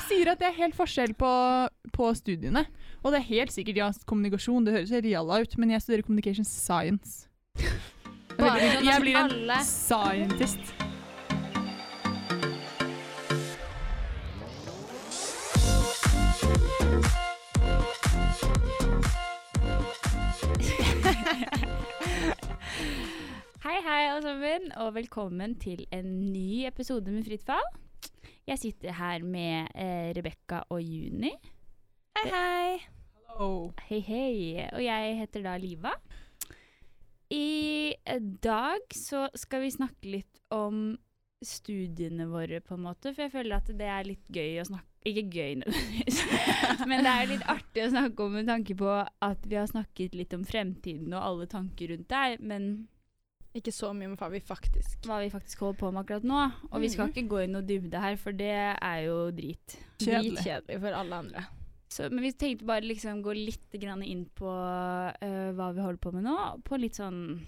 jeg 0.00 0.06
sier 0.08 0.30
at 0.32 0.40
det 0.40 0.48
er 0.48 0.56
helt 0.56 0.76
forskjell 0.76 1.12
på, 1.18 1.30
på 1.92 2.06
studiene. 2.16 2.64
Og 3.02 3.12
det 3.12 3.20
er 3.20 3.26
helt 3.28 3.52
sikkert 3.52 3.80
ja, 3.80 3.88
kommunikasjon, 4.08 4.64
det 4.64 4.72
høres 4.78 4.92
reala 5.04 5.40
ut, 5.44 5.56
men 5.60 5.74
jeg 5.74 5.84
studerer 5.84 6.06
communication 6.06 6.46
science. 6.48 7.26
Jeg 8.40 8.52
blir, 8.54 8.70
sånn 8.72 8.86
jeg 8.86 9.02
blir 9.04 9.16
en 9.20 9.34
scientist. 9.66 10.72
Hei, 23.60 23.76
hei 23.84 24.00
alle 24.08 24.24
sammen, 24.24 24.72
og 24.80 24.94
velkommen 24.96 25.58
til 25.60 25.84
en 25.92 26.08
ny 26.32 26.64
episode 26.70 27.12
med 27.12 27.28
Fritt 27.28 27.44
fall. 27.44 27.68
Jeg 28.50 28.58
sitter 28.58 28.96
her 28.98 29.22
med 29.22 29.68
eh, 29.78 30.08
Rebekka 30.16 30.64
og 30.74 30.80
Juni. 30.82 31.30
Hei, 32.18 32.24
hei. 32.32 32.80
Hallo! 33.28 33.70
Hei, 33.86 34.00
hei. 34.02 34.64
Og 34.72 34.82
jeg 34.82 35.12
heter 35.20 35.44
da 35.44 35.52
Liva. 35.62 35.92
I 37.30 37.94
eh, 37.94 38.18
dag 38.42 38.90
så 38.90 39.28
skal 39.38 39.62
vi 39.62 39.70
snakke 39.70 40.10
litt 40.16 40.42
om 40.50 40.98
studiene 41.46 42.26
våre, 42.26 42.58
på 42.58 42.74
en 42.74 42.88
måte. 42.88 43.14
For 43.14 43.28
jeg 43.28 43.36
føler 43.36 43.60
at 43.60 43.70
det 43.70 43.86
er 43.86 44.08
litt 44.10 44.26
gøy 44.34 44.58
å 44.58 44.66
snakke 44.72 45.06
Ikke 45.06 45.28
gøy 45.30 45.60
nødvendigvis, 45.62 46.18
men 46.90 47.06
det 47.06 47.12
er 47.12 47.30
litt 47.30 47.46
artig 47.48 47.86
å 47.86 47.92
snakke 47.94 48.26
om 48.26 48.34
med 48.34 48.50
tanke 48.50 48.74
på 48.76 48.96
at 48.98 49.46
vi 49.46 49.56
har 49.56 49.70
snakket 49.70 50.18
litt 50.18 50.34
om 50.36 50.42
fremtiden 50.44 51.14
og 51.14 51.22
alle 51.22 51.46
tanker 51.54 51.94
rundt 51.94 52.10
der, 52.10 52.34
men 52.42 52.66
Ikke 53.58 53.72
så 53.74 53.88
mye 53.96 54.06
om 54.06 54.16
hva 54.16 54.28
vi 54.30 54.38
faktisk 54.46 55.06
hva 55.08 55.16
vi 55.24 55.30
faktisk 55.32 55.58
holder 55.64 55.78
på 55.80 55.88
med 55.92 56.04
akkurat 56.04 56.26
nå. 56.30 56.42
Og 56.70 56.80
vi 56.84 56.88
skal 56.92 57.08
Mhm. 57.08 57.14
ikke 57.14 57.28
gå 57.32 57.38
i 57.44 57.46
noe 57.50 57.62
dybde 57.66 57.98
her, 58.00 58.16
for 58.16 58.32
det 58.32 58.52
er 58.80 58.98
jo 59.06 59.30
drit. 59.34 59.76
Kjedelig. 59.98 60.36
Dritkjedelig 60.36 60.80
for 60.80 60.92
alle 61.00 61.14
andre. 61.24 61.46
Så, 61.90 62.06
men 62.12 62.22
vi 62.22 62.30
tenkte 62.32 62.64
bare 62.64 62.86
liksom 62.86 63.22
gå 63.24 63.34
litt 63.34 63.72
grann 63.82 64.04
inn 64.06 64.24
på 64.38 64.46
uh, 64.46 65.50
hva 65.58 65.72
vi 65.74 65.80
holder 65.82 65.98
på 65.98 66.12
med 66.14 66.22
nå, 66.22 66.36
på 66.62 66.78
litt 66.78 66.94
sånn 66.94 67.40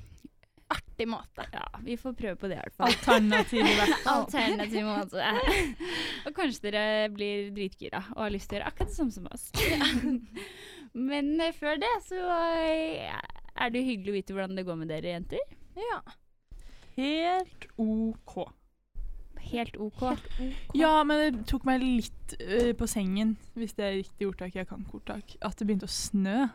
Artig 0.72 1.04
måte. 1.06 1.44
Ja, 1.52 1.66
vi 1.84 1.98
får 2.00 2.14
prøve 2.16 2.36
på 2.40 2.48
det 2.48 2.56
i 2.56 2.60
hvert 2.62 2.74
fall. 2.74 2.88
Alternativ 2.88 3.60
i 3.60 3.74
hvert 3.76 3.98
fall. 4.06 4.22
Alternativ 4.24 4.86
måte. 4.86 5.20
og 6.26 6.32
kanskje 6.34 6.70
dere 6.72 7.10
blir 7.12 7.50
dritgira 7.52 8.00
og 8.16 8.22
har 8.24 8.30
lyst 8.32 8.48
til 8.48 8.56
å 8.56 8.58
gjøre 8.62 8.70
akkurat 8.72 8.88
det 8.88 8.96
samme 8.96 9.12
som 9.12 9.26
oss. 9.28 9.50
men 11.08 11.28
uh, 11.40 11.52
før 11.56 11.76
det 11.82 11.92
så 12.08 12.20
uh, 12.24 13.20
er 13.62 13.70
det 13.70 13.82
jo 13.82 13.88
hyggelig 13.90 14.12
å 14.12 14.16
vite 14.16 14.32
hvordan 14.36 14.56
det 14.56 14.64
går 14.66 14.80
med 14.80 14.88
dere 14.92 15.12
jenter. 15.12 15.44
Ja. 15.78 16.00
Helt 16.96 17.66
OK. 17.80 18.34
Helt 19.42 19.76
OK. 19.80 20.02
Ja, 20.76 20.92
men 21.04 21.18
det 21.22 21.46
tok 21.50 21.64
meg 21.68 21.82
litt 21.82 22.34
øh, 22.38 22.72
på 22.78 22.86
sengen, 22.90 23.36
hvis 23.58 23.74
det 23.78 23.86
er 23.86 23.96
riktig 23.98 24.28
ordtak, 24.28 24.54
jeg 24.54 24.68
kan 24.68 24.84
korttak, 24.88 25.36
at 25.42 25.58
det 25.58 25.66
begynte 25.68 25.88
å 25.88 25.92
snø 25.92 26.46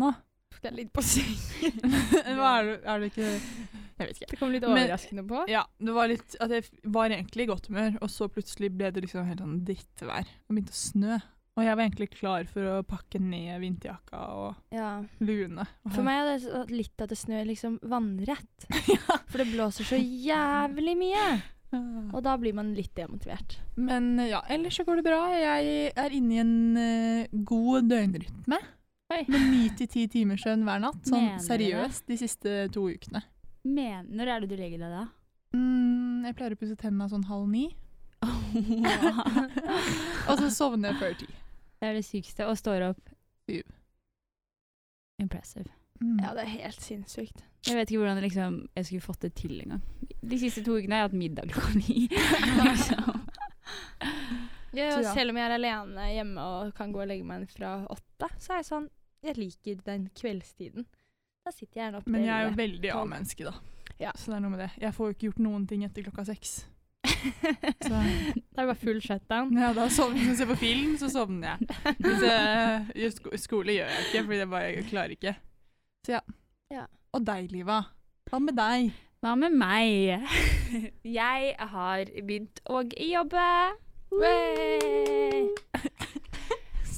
nå. 0.00 0.12
Det 0.60 0.68
deg 0.68 0.78
litt 0.80 0.92
på 0.92 1.02
sengen. 1.04 1.92
Hva 2.38 2.54
er 2.58 2.66
det, 2.66 2.78
er 2.84 3.02
det 3.02 3.10
ikke 3.12 3.26
Jeg 3.28 4.00
vet 4.08 4.16
ikke. 4.16 4.30
Det 4.32 4.38
kom 4.40 4.50
litt 4.52 4.64
Men- 4.66 4.72
overraskende 4.72 5.24
på. 5.30 5.42
Ja, 5.48 5.62
det 5.78 5.94
var 5.94 6.10
litt 6.10 6.34
At 6.42 6.50
jeg 6.52 6.64
var 6.90 7.12
egentlig 7.14 7.46
i 7.46 7.50
godt 7.52 7.68
humør, 7.70 7.94
og 8.02 8.10
så 8.12 8.26
plutselig 8.32 8.72
ble 8.74 8.90
det 8.92 9.04
liksom 9.04 9.28
helt 9.28 9.44
sånn 9.44 9.60
drittvær. 9.68 10.26
Det 10.26 10.56
begynte 10.56 10.74
å 10.74 10.80
snø. 10.80 11.20
Og 11.58 11.64
jeg 11.66 11.76
var 11.76 11.82
egentlig 11.84 12.10
klar 12.14 12.46
for 12.48 12.66
å 12.70 12.74
pakke 12.86 13.18
ned 13.20 13.58
vinterjakka 13.60 14.20
og 14.38 14.74
Ja. 14.74 15.02
lune. 15.20 15.66
Og 15.84 15.92
For 15.92 16.06
meg 16.06 16.22
er 16.22 16.38
det 16.38 16.70
litt 16.70 17.02
at 17.02 17.10
det 17.10 17.18
snør 17.18 17.48
liksom 17.48 17.80
vannrett. 17.82 18.68
ja. 18.94 19.18
For 19.28 19.42
det 19.42 19.50
blåser 19.52 19.84
så 19.88 19.98
jævlig 19.98 20.94
mye. 20.96 21.26
Og 22.10 22.22
da 22.26 22.34
blir 22.40 22.54
man 22.56 22.72
litt 22.74 22.94
demotivert. 22.98 23.58
Men 23.78 24.16
ja, 24.26 24.40
ellers 24.50 24.74
så 24.78 24.84
går 24.86 25.00
det 25.00 25.06
bra. 25.06 25.20
Jeg 25.38 25.92
er 25.94 26.16
inne 26.16 26.34
i 26.34 26.40
en 26.42 26.54
uh, 26.78 27.42
god 27.46 27.86
døgnrytme. 27.92 28.58
Oi. 29.10 29.20
Med 29.26 29.44
ni 29.50 29.68
til 29.78 29.88
ti 29.90 30.06
timers 30.10 30.42
søvn 30.46 30.64
hver 30.66 30.82
natt. 30.82 31.02
Sånn 31.06 31.28
Mener 31.32 31.44
seriøst 31.44 32.06
de 32.10 32.16
siste 32.18 32.56
to 32.74 32.86
ukene. 32.90 33.22
Men, 33.66 34.06
når 34.16 34.32
er 34.32 34.42
det 34.42 34.50
du 34.50 34.56
legger 34.58 34.82
deg 34.82 34.90
da? 34.96 35.04
Mm, 35.54 36.26
jeg 36.26 36.36
pleier 36.38 36.54
å 36.54 36.58
pusse 36.58 36.78
tennene 36.78 37.10
sånn 37.10 37.26
halv 37.28 37.46
ni. 37.50 37.66
Og 40.30 40.34
så 40.40 40.50
sovner 40.54 40.90
jeg 40.94 41.00
før 41.02 41.14
ti. 41.22 41.30
Det 41.80 41.88
er 41.88 41.96
det 41.96 42.04
sykeste. 42.04 42.46
Og 42.46 42.58
står 42.60 42.84
opp 42.90 43.12
Syv. 43.48 43.64
Impressive. 45.20 45.68
Mm. 46.00 46.18
Ja, 46.22 46.32
det 46.36 46.44
er 46.46 46.52
helt 46.54 46.80
sinnssykt. 46.80 47.42
Jeg 47.66 47.76
vet 47.76 47.90
ikke 47.90 48.00
hvordan 48.00 48.20
liksom, 48.24 48.54
jeg 48.76 48.86
skulle 48.88 49.04
fått 49.04 49.24
det 49.26 49.34
til 49.36 49.58
engang. 49.60 49.82
De 50.22 50.38
siste 50.40 50.62
to 50.64 50.78
ukene 50.78 50.96
har 50.96 51.02
jeg 51.04 51.10
hatt 51.10 51.18
middag 51.20 51.50
klokka 51.52 51.74
ni. 51.82 52.06
liksom. 52.70 53.20
Ja. 54.70 55.00
Selv 55.02 55.32
om 55.32 55.38
jeg 55.40 55.48
er 55.48 55.52
alene 55.56 56.04
hjemme 56.12 56.42
og 56.46 56.68
kan 56.78 56.92
gå 56.94 57.00
og 57.02 57.08
legge 57.10 57.24
meg 57.26 57.48
fra 57.50 57.72
åtte, 57.90 58.28
så 58.38 58.52
er 58.54 58.60
jeg 58.60 58.68
sånn 58.68 58.84
Jeg 59.26 59.34
liker 59.34 59.80
den 59.82 60.04
kveldstiden. 60.14 60.86
Da 61.42 61.50
sitter 61.50 61.80
jeg 61.80 61.82
gjerne 61.88 61.98
oppe 61.98 62.12
Men 62.14 62.22
jeg 62.22 62.30
er 62.36 62.44
jo 62.46 62.52
veldig. 62.60 62.92
A-menneske, 62.94 63.48
da. 63.48 63.54
Ja. 63.98 64.12
Så 64.14 64.30
det 64.30 64.36
er 64.38 64.44
noe 64.44 64.52
med 64.54 64.62
det. 64.62 64.68
Jeg 64.78 64.94
får 64.94 65.08
jo 65.10 65.16
ikke 65.16 65.26
gjort 65.26 65.42
noen 65.42 65.66
ting 65.66 65.82
etter 65.88 66.06
klokka 66.06 66.22
seks. 66.30 66.52
Så 67.84 67.90
Da 67.90 68.00
er 68.00 68.34
det 68.34 68.66
bare 68.66 68.76
full 68.80 69.00
shutdown. 69.04 69.52
ja, 69.58 69.72
da 69.76 69.86
sovner 69.92 70.16
jeg. 70.20 70.26
Hvis 70.26 70.32
jeg 70.32 70.40
ser 70.42 70.50
på 70.52 70.58
film, 70.60 70.96
så 71.00 71.08
sovner 71.12 71.52
jeg. 71.54 71.94
Hvis 72.00 72.24
jeg 72.26 72.86
gjør 73.02 73.14
sko 73.18 73.36
skole 73.44 73.76
gjør 73.78 73.92
jeg 73.94 74.06
ikke, 74.08 74.24
fordi 74.26 74.38
jeg 74.42 74.50
bare 74.54 74.70
jeg 74.74 74.88
klarer 74.90 75.14
ikke. 75.16 75.34
Så 76.06 76.16
ja. 76.16 76.20
Ja. 76.70 76.84
Og 77.12 77.24
deg, 77.26 77.48
Liva. 77.52 77.80
Hva 78.30 78.38
med 78.42 78.54
deg? 78.58 78.92
Hva 79.20 79.34
med 79.36 79.52
meg? 79.58 80.22
Jeg 81.20 81.54
har 81.58 82.04
begynt 82.24 82.60
å 82.70 82.80
jobbe. 82.86 83.46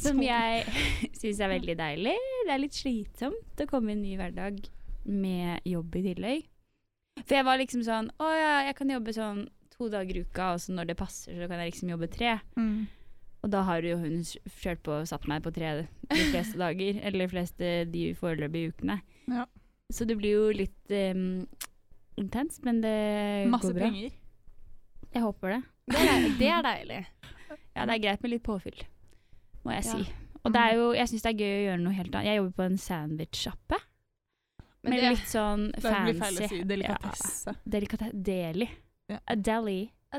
Som 0.02 0.20
jeg 0.22 0.62
syns 1.18 1.40
er 1.42 1.50
veldig 1.52 1.74
deilig. 1.78 2.14
Det 2.46 2.52
er 2.54 2.60
litt 2.62 2.76
slitsomt 2.78 3.62
å 3.62 3.66
komme 3.70 3.92
i 3.92 3.96
en 3.96 4.02
ny 4.04 4.14
hverdag 4.20 4.60
med 5.06 5.66
jobb 5.68 5.98
i 5.98 6.04
tillegg. 6.08 6.46
For 7.22 7.36
jeg 7.36 7.44
var 7.46 7.58
liksom 7.60 7.82
sånn 7.84 8.06
Å 8.22 8.28
ja, 8.32 8.52
jeg 8.68 8.76
kan 8.78 8.90
jobbe 8.94 9.12
sånn 9.12 9.42
to 9.82 9.90
dager 9.92 10.18
i 10.18 10.24
uka, 10.24 10.52
og 10.54 10.60
så 10.64 10.74
når 10.76 10.88
det 10.92 10.96
passer, 11.00 11.34
så 11.36 11.48
kan 11.50 11.60
jeg 11.62 11.72
liksom 11.72 11.90
jobbe 11.92 12.08
tre. 12.12 12.36
Mm. 12.56 12.86
Og 13.42 13.50
da 13.50 13.62
har 13.66 13.82
jo 13.82 13.96
hun 13.98 14.20
kjørt 14.22 14.82
på 14.86 14.94
og 15.00 15.08
satt 15.10 15.26
meg 15.26 15.42
på 15.42 15.50
tre 15.54 15.72
de 15.82 16.24
fleste 16.30 16.58
dager. 16.60 17.00
Eller 17.04 17.26
de 17.26 17.32
fleste 17.32 17.70
de 17.90 18.04
foreløpige 18.14 18.72
ukene. 18.76 19.00
Ja. 19.26 19.46
Så 19.92 20.06
det 20.08 20.16
blir 20.20 20.36
jo 20.38 20.44
litt 20.54 20.94
um, 20.94 21.42
intenst, 22.16 22.62
men 22.64 22.78
det 22.84 22.94
Masse 23.50 23.66
går 23.72 23.80
bra. 23.80 23.90
Masse 23.90 23.98
penger. 23.98 24.18
Jeg 25.12 25.22
håper 25.26 25.56
det. 25.56 25.62
Det 25.92 26.00
er, 26.08 26.28
det 26.38 26.48
er 26.54 26.62
deilig. 26.70 27.02
Ja, 27.76 27.84
det 27.88 27.94
er 27.94 28.00
greit 28.04 28.20
med 28.24 28.30
litt 28.34 28.42
påfyll, 28.44 28.82
må 29.64 29.72
jeg 29.72 29.84
Ja. 29.86 29.94
si. 29.96 30.04
Og 30.44 30.52
det 30.52 30.60
er 30.60 30.74
jo, 30.76 30.86
jeg 30.96 31.08
syns 31.08 31.22
det 31.24 31.30
er 31.30 31.38
gøy 31.40 31.52
å 31.56 31.62
gjøre 31.66 31.80
noe 31.82 31.92
helt 31.96 32.14
annet. 32.14 32.26
Jeg 32.28 32.36
jobber 32.38 32.54
på 32.58 32.64
en 32.66 32.78
sandwich-sjappe. 32.82 33.78
Men 34.82 34.90
Med 34.92 35.00
det- 35.02 35.10
litt 35.14 35.28
sånn 35.30 35.62
Det 35.72 35.82
fancy 35.84 36.02
blir 36.12 36.18
feil 36.20 36.36
å 36.36 36.48
si. 36.50 36.58
Delikatesse. 36.72 37.46
Ja, 37.46 37.54
delikatesse. 37.76 38.22
deli. 38.28 38.68
Ja. 39.12 39.20
A 39.26 39.36
deli. 39.36 39.80
A 40.12 40.18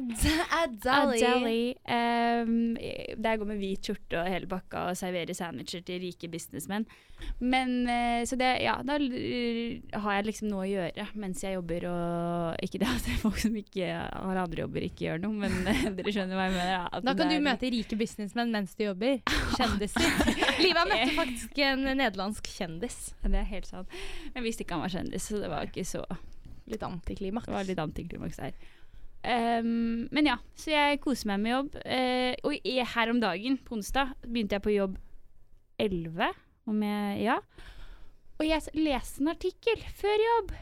A 0.49 0.61
deli. 0.65 1.19
deli. 1.21 1.75
Um, 1.85 2.77
der 3.21 3.37
går 3.37 3.45
med 3.45 3.59
hvit 3.61 3.85
skjorte 3.85 4.17
og 4.23 4.29
hele 4.31 4.47
pakka 4.49 4.87
og 4.89 4.97
serverer 4.97 5.37
sandwicher 5.37 5.83
til 5.85 6.01
rike 6.01 6.29
businessmenn. 6.33 6.87
Men 7.39 7.85
uh, 7.85 8.25
Så 8.25 8.35
det, 8.41 8.49
ja, 8.65 8.79
da 8.81 8.97
har 8.97 10.17
jeg 10.17 10.25
liksom 10.31 10.49
noe 10.49 10.65
å 10.65 10.71
gjøre 10.71 11.05
mens 11.13 11.45
jeg 11.45 11.59
jobber, 11.59 11.85
og 11.91 12.65
ikke 12.65 12.81
det 12.81 12.89
at 12.89 13.11
folk 13.21 13.37
som 13.43 13.55
ikke 13.61 13.91
har 13.93 14.41
andre 14.41 14.65
jobber, 14.65 14.89
ikke 14.89 15.07
gjør 15.11 15.23
noe, 15.27 15.37
men 15.45 15.61
uh, 15.69 15.85
dere 15.93 16.17
skjønner 16.17 16.41
hva 16.41 16.49
jeg 16.49 16.57
mener. 16.57 16.73
ja, 16.73 16.83
Da 16.97 17.13
kan 17.13 17.29
der, 17.29 17.37
du 17.37 17.47
møte 17.51 17.73
rike 17.77 18.01
businessmenn 18.01 18.53
mens 18.57 18.73
du 18.73 18.87
jobber. 18.87 19.21
Kjendiser. 19.53 20.21
Liva 20.65 20.89
møtte 20.89 21.13
faktisk 21.21 21.65
en 21.69 21.85
nederlandsk 21.85 22.49
kjendis. 22.57 23.11
Det 23.21 23.37
er 23.45 23.49
helt 23.53 23.69
sant. 23.69 23.99
Men 24.31 24.41
jeg 24.41 24.49
visste 24.49 24.65
ikke 24.65 24.81
han 24.81 24.87
var 24.87 24.97
kjendis, 24.97 25.29
så 25.29 25.37
det 25.45 25.53
var 25.53 25.69
ikke 25.69 25.85
så 25.85 26.07
Litt 26.63 26.83
antiklimaks. 26.87 27.49
Det 27.49 27.51
var 27.51 27.65
litt 27.67 27.79
antiklimaks 27.83 28.37
der. 28.39 28.53
Ehm, 29.23 30.09
men 30.11 30.27
ja, 30.27 30.37
så 30.59 30.73
jeg 30.73 30.99
koser 31.03 31.31
meg 31.31 31.43
med 31.43 31.55
jobb. 31.55 31.77
Uh, 31.85 32.33
og 32.43 32.57
i, 32.59 32.75
her 32.95 33.13
om 33.13 33.21
dagen, 33.23 33.57
på 33.63 33.77
onsdag, 33.77 34.15
begynte 34.25 34.57
jeg 34.57 34.65
på 34.65 34.75
jobb 34.75 34.99
11, 35.79 36.33
om 36.67 36.83
jeg 36.83 37.23
Ja. 37.23 37.39
Og 38.41 38.47
jeg 38.49 38.61
leste 38.73 39.21
en 39.21 39.29
artikkel 39.29 39.83
før 39.95 40.21
jobb. 40.21 40.55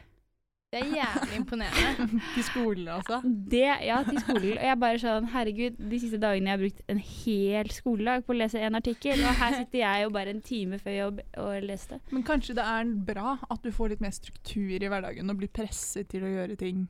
Det 0.71 0.79
er 0.79 0.91
jævlig 0.95 1.35
imponerende. 1.35 2.19
Til 2.35 2.43
skolen, 2.43 2.87
altså. 2.87 3.21
Det, 3.51 3.63
ja, 3.83 3.97
til 4.07 4.19
skolen. 4.21 4.53
Og 4.57 4.63
jeg 4.63 4.77
bare 4.79 5.01
sånn 5.01 5.27
Herregud, 5.33 5.81
de 5.91 5.99
siste 5.99 6.19
dagene 6.21 6.47
jeg 6.47 6.55
har 6.55 6.61
brukt 6.61 6.93
en 6.93 7.01
hel 7.07 7.73
skoledag 7.75 8.23
på 8.23 8.31
å 8.31 8.37
lese 8.39 8.61
en 8.63 8.79
artikkel, 8.79 9.19
og 9.19 9.35
her 9.41 9.57
sitter 9.57 9.81
jeg 9.81 10.05
jo 10.05 10.13
bare 10.15 10.31
en 10.31 10.39
time 10.45 10.79
før 10.79 10.95
jobb 10.95 11.19
og 11.43 11.67
leste. 11.67 11.99
Men 12.11 12.23
kanskje 12.27 12.55
det 12.59 12.67
er 12.75 12.95
bra 13.11 13.35
at 13.51 13.67
du 13.67 13.71
får 13.75 13.95
litt 13.95 14.05
mer 14.05 14.15
struktur 14.15 14.77
i 14.77 14.91
hverdagen 14.93 15.33
og 15.33 15.41
blir 15.43 15.51
presset 15.51 16.07
til 16.11 16.23
å 16.23 16.31
gjøre 16.37 16.59
ting. 16.63 16.87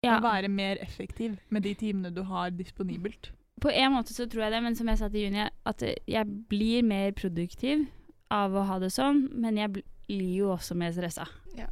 Ja. 0.00 0.16
å 0.16 0.22
være 0.24 0.48
mer 0.48 0.78
effektiv 0.80 1.36
med 1.52 1.62
de 1.62 1.74
timene 1.76 2.10
du 2.14 2.22
har 2.24 2.50
disponibelt. 2.56 3.32
På 3.60 3.68
en 3.68 3.92
måte 3.92 4.14
så 4.16 4.24
tror 4.24 4.46
jeg 4.46 4.54
det, 4.54 4.62
men 4.64 4.76
som 4.76 4.88
jeg 4.88 4.98
sa 4.98 5.08
til 5.12 5.26
Juni, 5.26 5.44
at 5.68 5.82
jeg 6.08 6.36
blir 6.48 6.86
mer 6.88 7.12
produktiv 7.12 7.84
av 8.32 8.54
å 8.56 8.62
ha 8.64 8.78
det 8.80 8.88
sånn, 8.94 9.26
men 9.36 9.58
jeg 9.60 9.74
blir 9.76 10.30
jo 10.38 10.54
også 10.54 10.76
mer 10.78 10.94
stressa. 10.96 11.26
Ja. 11.58 11.66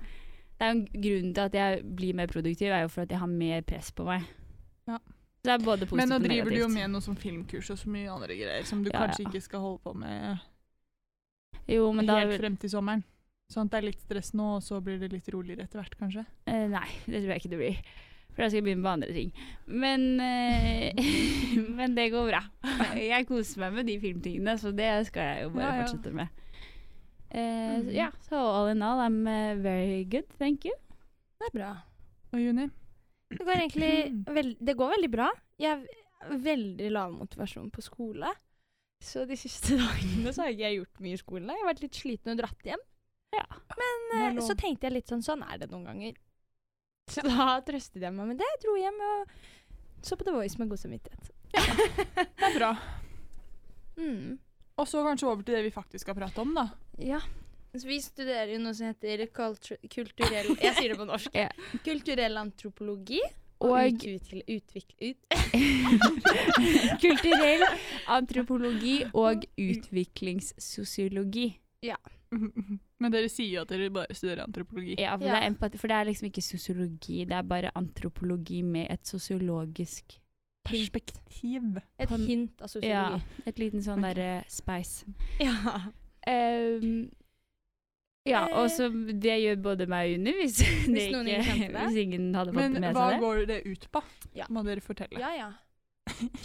Det 0.59 0.67
er 0.67 0.75
jo 0.75 0.77
en 0.77 0.85
grunn 1.07 1.33
til 1.33 1.45
at 1.47 1.57
jeg 1.57 1.85
blir 1.97 2.19
mer 2.19 2.29
produktiv, 2.29 2.69
er 2.75 2.85
jo 2.85 2.91
for 2.93 3.07
at 3.07 3.15
jeg 3.15 3.23
har 3.23 3.31
mer 3.31 3.65
press 3.65 3.89
på 3.95 4.05
meg. 4.05 4.27
Ja. 4.91 4.99
Det 5.47 5.55
er 5.55 5.65
både 5.65 5.87
positivt 5.87 5.93
og 5.95 5.97
negativt. 5.97 6.11
Men 6.11 6.11
nå 6.11 6.19
driver 6.27 6.51
du 6.51 6.61
jo 6.61 6.69
med 6.73 6.91
noe 6.93 7.05
som 7.05 7.17
filmkurs 7.17 7.71
og 7.73 7.79
så 7.81 7.93
mye 7.95 8.11
andre 8.11 8.37
greier 8.37 8.67
som 8.69 8.83
du 8.85 8.91
Ja, 8.91 9.05
kanskje 9.05 9.29
ikke 9.29 9.41
skal 9.45 9.63
holde 9.63 9.79
på 9.87 9.95
med 9.97 10.43
Jo, 11.71 11.93
men 11.95 12.09
da 12.09 12.19
helt 12.19 12.41
frem 12.41 12.57
til 12.61 12.73
sommeren. 12.73 13.05
Sånn 13.49 13.69
at 13.69 13.73
det 13.73 13.79
er 13.79 13.87
litt 13.87 14.03
stress 14.03 14.35
nå, 14.37 14.49
og 14.59 14.65
så 14.65 14.81
blir 14.85 14.99
det 15.01 15.09
litt 15.13 15.29
roligere 15.33 15.65
etter 15.65 15.81
hvert, 15.81 15.95
kanskje. 15.97 16.27
Eh, 16.51 16.67
nei, 16.69 16.85
det 17.07 17.23
tror 17.23 17.33
jeg 17.33 17.41
ikke 17.41 17.53
det 17.55 17.61
blir. 17.63 17.79
For 18.38 18.44
da 18.44 18.52
skal 18.52 18.61
jeg 18.61 18.64
begynne 18.69 18.85
med 18.85 18.93
andre 18.93 19.14
ting. 19.17 19.31
Men, 19.67 20.02
eh, 20.23 21.00
men 21.81 21.96
det 21.96 22.05
går 22.12 22.29
bra. 22.29 22.44
Jeg 22.94 23.26
koser 23.26 23.64
meg 23.64 23.73
med 23.75 23.88
de 23.90 23.96
filmtingene, 23.99 24.55
så 24.62 24.70
det 24.70 24.93
skal 25.08 25.26
jeg 25.26 25.40
jo 25.43 25.49
bare 25.56 25.64
Ja, 25.64 25.73
ja. 25.75 25.81
fortsette 25.82 26.12
med. 26.14 26.44
Uh, 27.35 27.40
mm. 27.82 27.88
Ja, 27.96 28.06
så 28.29 28.38
all 28.38 28.70
in 28.70 28.85
all, 28.87 29.02
I'm 29.02 29.26
eh, 29.26 29.58
very 29.58 30.05
good, 30.06 30.31
thank 30.38 30.64
you. 30.64 30.76
Det 31.35 31.50
er 31.50 31.56
bra. 31.56 31.73
Og 32.31 32.44
Juni? 32.44 32.69
Det 33.35 33.43
går 33.43 33.58
egentlig 33.58 33.90
veld 34.38 34.55
det 34.70 34.76
går 34.79 34.94
veldig 34.94 35.11
bra. 35.11 35.26
Jeg 35.58 35.75
har 35.75 36.38
veldig 36.46 36.93
lav 36.94 37.19
motivasjon 37.19 37.75
på 37.75 37.82
skole. 37.82 38.31
Så 39.02 39.26
de 39.26 39.37
siste 39.37 39.75
dagene 39.82 40.31
så 40.31 40.46
har 40.46 40.55
ikke 40.55 40.69
jeg 40.69 40.79
gjort 40.79 41.02
mye 41.02 41.19
i 41.19 41.25
skolen. 41.25 41.50
Jeg 41.50 41.64
har 41.64 41.73
vært 41.73 41.85
litt 41.88 42.00
sliten 42.05 42.37
og 42.37 42.40
dratt 42.44 42.70
hjem. 42.70 42.87
Ja. 43.35 43.44
Men 44.14 44.38
lov. 44.38 44.46
så 44.46 44.55
tenkte 44.55 44.87
jeg 44.87 45.00
litt 45.00 45.11
sånn 45.11 45.26
Sånn 45.26 45.43
er 45.43 45.58
det 45.61 45.73
noen 45.75 45.90
ganger. 45.90 46.14
Så 47.15 47.25
da 47.27 47.57
trøstet 47.67 48.05
jeg 48.05 48.15
meg 48.15 48.33
med 48.33 48.41
det. 48.41 48.49
Jeg 48.55 48.63
dro 48.65 48.77
hjem 48.79 49.01
og 49.09 49.33
så 50.05 50.17
på 50.17 50.25
The 50.25 50.35
Voice 50.37 50.59
med 50.61 50.71
god 50.71 50.81
samvittighet. 50.85 51.31
Det 51.53 52.49
er 52.53 52.59
bra. 52.59 52.73
Mm. 53.99 54.37
Og 54.79 54.87
så 54.87 55.01
kanskje 55.03 55.27
over 55.27 55.43
til 55.43 55.57
det 55.57 55.65
vi 55.65 55.73
faktisk 55.75 56.05
skal 56.05 56.15
prate 56.15 56.39
om, 56.39 56.53
da. 56.55 56.69
Ja. 57.03 57.19
Så 57.75 57.89
vi 57.89 57.97
studerer 57.99 58.53
jo 58.53 58.61
noe 58.63 58.77
som 58.79 58.87
heter 58.93 59.25
kulturell 59.35 60.53
Jeg 60.55 60.77
sier 60.77 60.93
det 60.93 60.99
på 61.01 61.07
norsk. 61.09 61.35
Ja. 61.43 61.49
Kulturell 61.83 62.39
antropologi. 62.39 63.19
Og, 63.59 63.73
Og 63.75 63.91
utvikle, 63.91 64.45
utvikle, 64.47 65.09
ut, 65.11 65.19
kulturell 67.03 67.65
antropologi 68.07 69.01
og 69.11 69.43
utviklingssosiologi. 69.59 71.49
Men 73.01 73.13
dere 73.13 73.29
sier 73.33 73.55
jo 73.55 73.61
at 73.63 73.69
dere 73.73 73.91
bare 73.91 74.15
studerer 74.15 74.45
antropologi. 74.45 74.97
Ja, 74.99 75.17
for, 75.17 75.25
Ja. 75.27 75.35
Det 75.35 75.43
er 75.43 75.47
empati, 75.51 75.79
for 75.79 75.89
det 75.89 75.97
er 75.97 76.05
liksom 76.11 76.27
ikke 76.31 76.43
sosiologi, 76.45 77.25
det 77.25 77.37
er 77.39 77.43
bare 77.43 77.71
antropologi 77.79 78.63
med 78.63 78.87
et 78.91 79.07
sosiologisk 79.07 80.19
Perspektiv. 80.69 81.79
et 81.99 82.11
hint 82.11 82.61
av 82.61 82.69
sosiologi. 82.69 82.91
Ja, 82.91 83.21
et 83.47 83.59
liten 83.59 83.81
sånn 83.81 84.03
Ok. 84.05 84.11
derre 84.15 84.45
spice. 84.49 85.07
Ja. 85.41 85.81
Um, 86.29 87.09
ja, 88.29 88.43
Eh. 88.51 88.57
og 88.61 88.69
så 88.69 88.91
det 88.93 89.39
gjør 89.41 89.63
både 89.63 89.87
meg 89.89 90.11
og 90.11 90.19
Unni, 90.19 90.33
hvis, 90.43 90.59
det. 90.59 91.15
hvis 91.15 91.97
ingen 92.03 92.35
hadde 92.35 92.53
fått 92.53 92.61
Men 92.61 92.75
det 92.75 92.81
med 92.83 92.95
hva 92.95 93.07
seg 93.09 93.15
det. 93.15 93.21
går 93.25 93.47
det 93.49 93.59
ut 93.67 93.87
på? 93.93 94.03
Ja. 94.37 94.45
Må 94.51 94.63
dere 94.67 94.81
fortelle. 94.85 95.19
Ja, 95.19 95.31
ja. 95.39 95.53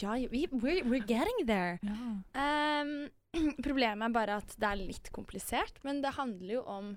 Ja 0.02 0.16
vi, 0.32 0.46
we're, 0.52 0.84
we're 0.84 1.06
getting 1.08 1.46
there. 1.48 1.80
Ja. 1.84 2.82
Um, 2.84 2.94
problemet 3.66 4.08
er 4.10 4.14
bare 4.14 4.40
at 4.44 4.56
det 4.60 4.70
er 4.70 4.82
litt 4.82 5.12
komplisert, 5.16 5.80
men 5.84 6.02
det 6.04 6.16
handler 6.18 6.60
jo 6.60 6.64
om 6.70 6.92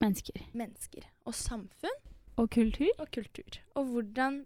Mennesker. 0.00 0.40
mennesker 0.56 1.04
og 1.28 1.34
samfunn 1.36 1.98
Og 2.40 2.46
kultur. 2.54 2.88
og 2.98 3.10
kultur. 3.12 3.58
Og 3.76 3.90
hvordan 3.92 4.38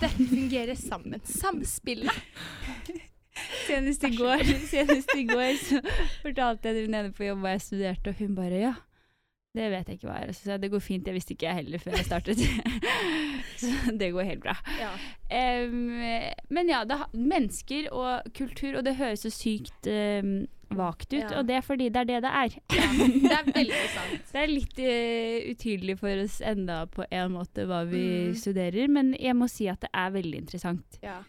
dette 0.00 0.28
fungerer 0.30 0.74
sammen. 0.80 1.20
Samspillet. 1.28 2.14
Senest 3.66 4.04
i 4.06 4.12
går, 4.16 4.44
senest 4.70 5.10
i 5.18 5.24
går 5.26 5.56
så 5.58 5.80
fortalte 6.22 6.70
jeg 6.70 6.84
til 6.86 6.94
ene 6.94 7.10
på 7.12 7.26
jobb 7.26 7.40
hva 7.42 7.56
jeg 7.56 7.64
studerte, 7.64 8.12
og 8.12 8.20
hun 8.22 8.36
bare 8.38 8.60
ja. 8.60 8.74
Det 9.54 9.68
vet 9.70 9.86
jeg 9.88 10.00
ikke 10.00 10.08
hva 10.10 10.16
er. 10.24 10.32
Så 10.34 10.50
jeg 10.50 10.60
det 10.64 10.70
går 10.72 10.80
fint, 10.82 11.06
jeg 11.06 11.14
visste 11.14 11.34
ikke 11.36 11.46
jeg 11.46 11.54
heller 11.60 11.78
før 11.78 11.94
jeg 11.94 12.06
startet. 12.08 12.40
så 13.62 13.92
det 14.00 14.08
går 14.16 14.26
helt 14.26 14.40
bra. 14.42 14.54
Ja. 14.80 14.88
Um, 15.30 15.76
men 16.50 16.68
ja, 16.72 16.80
det, 16.90 16.96
mennesker 17.14 17.86
og 17.94 18.26
kultur, 18.34 18.80
og 18.80 18.84
det 18.88 18.96
høres 18.98 19.22
så 19.22 19.30
sykt 19.30 19.86
um, 19.86 20.32
vagt 20.74 21.12
ut, 21.14 21.20
Ja. 21.20 21.36
og 21.38 21.46
det 21.46 21.54
er 21.60 21.62
fordi 21.62 21.86
det 21.94 22.00
er 22.02 22.08
det 22.08 22.16
det 22.24 22.32
er. 22.40 22.56
Det 22.66 23.30
er 23.36 23.52
veldig 23.54 23.82
sant. 23.94 24.24
Det 24.34 24.40
er 24.42 24.50
litt 24.50 24.80
uh, 24.82 25.50
utydelig 25.52 25.96
for 26.02 26.24
oss 26.24 26.40
enda 26.42 26.80
på 26.90 27.06
en 27.14 27.30
måte 27.36 27.68
hva 27.70 27.84
vi 27.86 28.02
Mm. 28.32 28.34
studerer, 28.42 28.88
men 28.90 29.14
jeg 29.20 29.36
må 29.38 29.46
si 29.48 29.68
at 29.70 29.80
det 29.86 29.92
er 29.94 30.10
veldig 30.18 30.40
interessant. 30.42 30.98
Ja. 31.06 31.20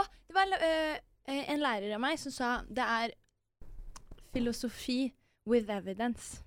Å, 0.00 0.06
det 0.24 0.34
var 0.38 0.48
en, 0.48 0.56
øh, 0.70 1.44
en 1.52 1.60
lærer 1.60 1.92
av 1.94 2.00
meg 2.00 2.16
som 2.18 2.32
sa 2.32 2.54
det 2.64 2.88
er 2.96 3.12
filosofi 4.32 5.12
with 5.46 5.68
evidence. 5.70 6.40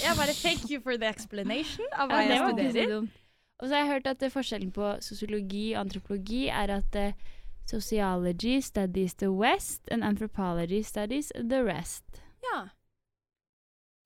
Jeg 0.00 0.16
bare 0.16 0.34
thank 0.40 0.70
you 0.70 0.80
for 0.80 0.96
the 0.96 1.08
explanation 1.08 1.84
av 1.92 2.08
hva 2.08 2.22
Ja, 2.24 2.30
jeg 2.32 2.72
studerer. 2.72 3.08
Og 3.60 3.68
så 3.68 3.74
har 3.74 3.82
jeg 3.82 3.90
hørt 3.92 4.06
at 4.08 4.22
eh, 4.24 4.32
forskjellen 4.32 4.72
på 4.72 4.94
sosiologi 5.04 5.74
og 5.74 5.82
antropologi 5.84 6.46
er 6.48 6.72
at 6.78 6.96
uh, 6.96 7.12
sociology 7.68 8.60
studies 8.64 9.14
the 9.20 9.28
west 9.30 9.88
and 9.92 10.04
anthropology 10.04 10.80
studies 10.82 11.32
the 11.36 11.60
rest. 11.64 12.22
Ja, 12.44 12.68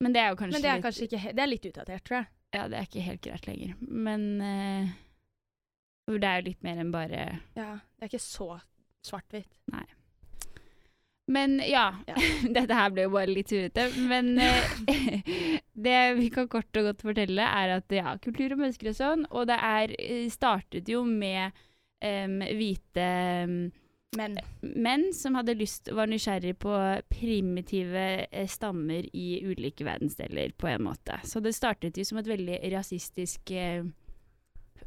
Men 0.03 0.13
det 0.13 0.21
er 0.21 0.33
jo 0.33 0.35
kanskje 0.35 0.59
det 0.59 0.69
er 0.69 0.81
litt, 0.83 1.01
ikke 1.01 1.33
Det 1.33 1.41
er 1.41 1.47
litt 1.47 1.65
utdatert, 1.65 2.03
tror 2.03 2.17
jeg. 2.17 2.27
Ja, 2.55 2.67
det 2.67 2.77
er 2.77 2.87
ikke 2.89 3.03
helt 3.05 3.21
greit 3.23 3.47
lenger. 3.47 3.75
Men 3.79 4.25
uh, 4.43 4.91
det 6.11 6.27
er 6.29 6.41
jo 6.41 6.49
litt 6.49 6.63
mer 6.67 6.81
enn 6.83 6.91
bare 6.91 7.21
Ja, 7.55 7.79
Det 7.95 8.03
er 8.03 8.11
ikke 8.11 8.19
så 8.19 8.57
svart-hvitt. 9.05 9.55
Men 11.27 11.57
ja, 11.65 11.95
Ja. 12.07 12.15
dette 12.57 12.77
her 12.77 12.91
ble 12.93 13.07
jo 13.07 13.13
bare 13.15 13.33
litt 13.33 13.49
surrete. 13.49 13.87
Men 14.09 14.35
eh, 14.45 15.31
det 15.87 16.01
vi 16.19 16.29
kan 16.33 16.49
kort 16.51 16.77
og 16.77 16.91
godt 16.91 17.05
fortelle, 17.07 17.45
er 17.45 17.77
at 17.79 17.95
ja, 17.95 18.17
kultur 18.21 18.53
og 18.53 18.61
mennesker 18.61 18.91
og 18.91 18.99
sånn, 18.99 19.25
og 19.31 19.49
det 19.49 19.57
er 19.57 19.95
eh, 19.97 20.27
startet 20.33 20.91
jo 20.91 21.01
med 21.07 21.55
um, 22.05 22.37
hvite 22.45 23.09
em, 23.09 23.57
Men 24.15 24.37
menn 24.61 25.09
som 25.11 25.35
hadde 25.35 25.57
lyst, 25.59 25.89
var 25.91 26.07
nysgjerrig 26.07 26.53
på 26.63 26.71
primitive 27.11 28.05
eh, 28.29 28.47
stammer 28.47 29.09
i 29.11 29.41
ulike 29.43 29.83
verdensdeler, 29.83 30.53
på 30.55 30.69
en 30.71 30.85
måte. 30.85 31.17
Så 31.27 31.41
det 31.43 31.55
startet 31.57 31.97
jo 31.97 32.05
som 32.07 32.21
et 32.21 32.29
veldig 32.29 32.61
rasistisk 32.71 33.51
eh, 33.51 33.83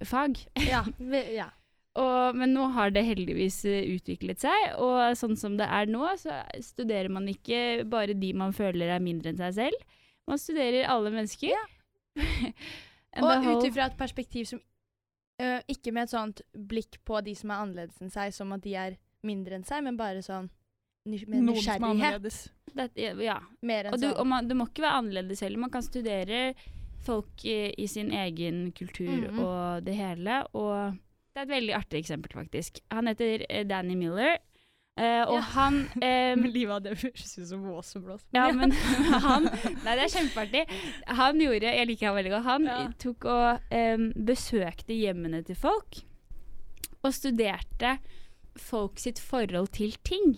fag. 0.06 0.40
ja, 0.64 0.86
ja. 1.34 1.50
Og, 1.96 2.36
men 2.36 2.52
nå 2.54 2.68
har 2.76 2.90
det 2.94 3.02
heldigvis 3.08 3.64
eh, 3.64 3.88
utviklet 3.96 4.38
seg, 4.44 4.74
og 4.78 5.16
sånn 5.18 5.36
som 5.36 5.56
det 5.58 5.66
er 5.66 5.86
nå, 5.90 6.04
så 6.20 6.42
studerer 6.62 7.08
man 7.10 7.26
ikke 7.28 7.84
bare 7.90 8.14
de 8.14 8.32
man 8.36 8.52
føler 8.52 8.92
er 8.94 9.00
mindre 9.02 9.32
enn 9.32 9.40
seg 9.40 9.54
selv. 9.56 9.96
Man 10.28 10.38
studerer 10.38 10.86
alle 10.92 11.10
mennesker. 11.10 11.48
Ja. 11.48 11.64
Og 13.18 13.46
ut 13.48 13.64
ifra 13.66 13.86
et 13.88 13.96
perspektiv 13.98 14.44
som 14.50 14.60
uh, 15.42 15.60
Ikke 15.70 15.90
med 15.94 16.04
et 16.06 16.12
sånt 16.12 16.42
blikk 16.52 16.98
på 17.08 17.20
de 17.24 17.32
som 17.38 17.50
er 17.50 17.62
annerledes 17.64 17.98
enn 18.04 18.12
seg, 18.12 18.34
som 18.36 18.52
at 18.54 18.62
de 18.62 18.74
er 18.78 18.98
mindre 19.26 19.56
enn 19.58 19.64
seg, 19.66 19.82
men 19.86 19.96
bare 19.98 20.22
sånn 20.22 20.50
med 21.08 21.38
er 21.38 21.44
nysgjerrighet. 21.46 22.38
det, 22.76 23.14
ja. 23.24 23.38
Mer 23.64 23.88
enn 23.88 23.96
Og, 23.96 24.02
du, 24.02 24.10
og 24.12 24.26
man, 24.28 24.46
det 24.50 24.58
må 24.58 24.66
ikke 24.68 24.84
være 24.84 25.00
annerledes 25.00 25.40
heller. 25.42 25.62
Man 25.64 25.72
kan 25.72 25.82
studere 25.86 26.52
folk 27.06 27.44
i, 27.48 27.72
i 27.80 27.86
sin 27.88 28.10
egen 28.12 28.68
kultur 28.76 29.08
Mhm. 29.08 29.38
og 29.40 29.84
det 29.86 29.94
hele. 29.96 30.42
Og 30.52 30.98
det 31.38 31.44
er 31.44 31.46
et 31.46 31.54
veldig 31.60 31.74
artig 31.76 31.98
eksempel, 32.02 32.32
faktisk. 32.34 32.80
Han 32.90 33.06
heter 33.06 33.44
eh, 33.48 33.66
Danny 33.66 33.94
Miller. 33.94 34.38
Uh, 34.98 35.22
og 35.30 35.36
Ja. 35.36 35.42
han 35.54 35.76
um, 36.02 36.40
livet 36.50 36.72
av 36.74 36.80
det 36.82 36.96
høres 36.98 37.36
ut 37.38 37.46
som 37.46 37.62
våseblås. 37.62 38.24
Ja, 38.34 38.48
men 38.58 38.72
han 39.26 39.44
Nei, 39.46 39.92
det 39.94 40.08
er 40.08 40.10
kjempeartig. 40.10 40.64
Han 41.06 41.38
gjorde 41.38 41.70
Jeg 41.70 41.86
liker 41.86 42.08
han 42.08 42.16
veldig 42.16 42.32
godt. 42.32 42.48
Han 42.48 42.66
Ja. 42.66 42.78
tok 42.98 43.28
og 43.30 43.70
um, 43.70 44.08
besøkte 44.26 44.96
hjemmene 44.98 45.44
til 45.46 45.54
folk. 45.54 46.00
Og 47.06 47.14
studerte 47.14 48.00
folk 48.58 48.98
sitt 48.98 49.22
forhold 49.22 49.70
til 49.78 49.94
ting. 50.02 50.34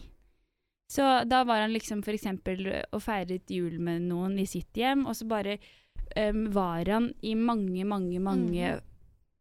Så 0.92 1.25
da 1.25 1.40
var 1.49 1.62
han 1.62 1.73
liksom 1.73 2.02
eksempel 2.04 2.69
og 2.92 3.00
feiret 3.00 3.49
jul 3.49 3.80
med 3.80 4.02
noen 4.11 4.37
i 4.42 4.45
sitt 4.45 4.76
hjem, 4.76 5.07
og 5.07 5.16
så 5.16 5.25
bare 5.25 5.57
um, 6.19 6.52
var 6.52 6.85
han 6.85 7.12
i 7.23 7.33
mange, 7.35 7.85
mange, 7.85 8.19
mange 8.21 8.75
mm. 8.76 8.80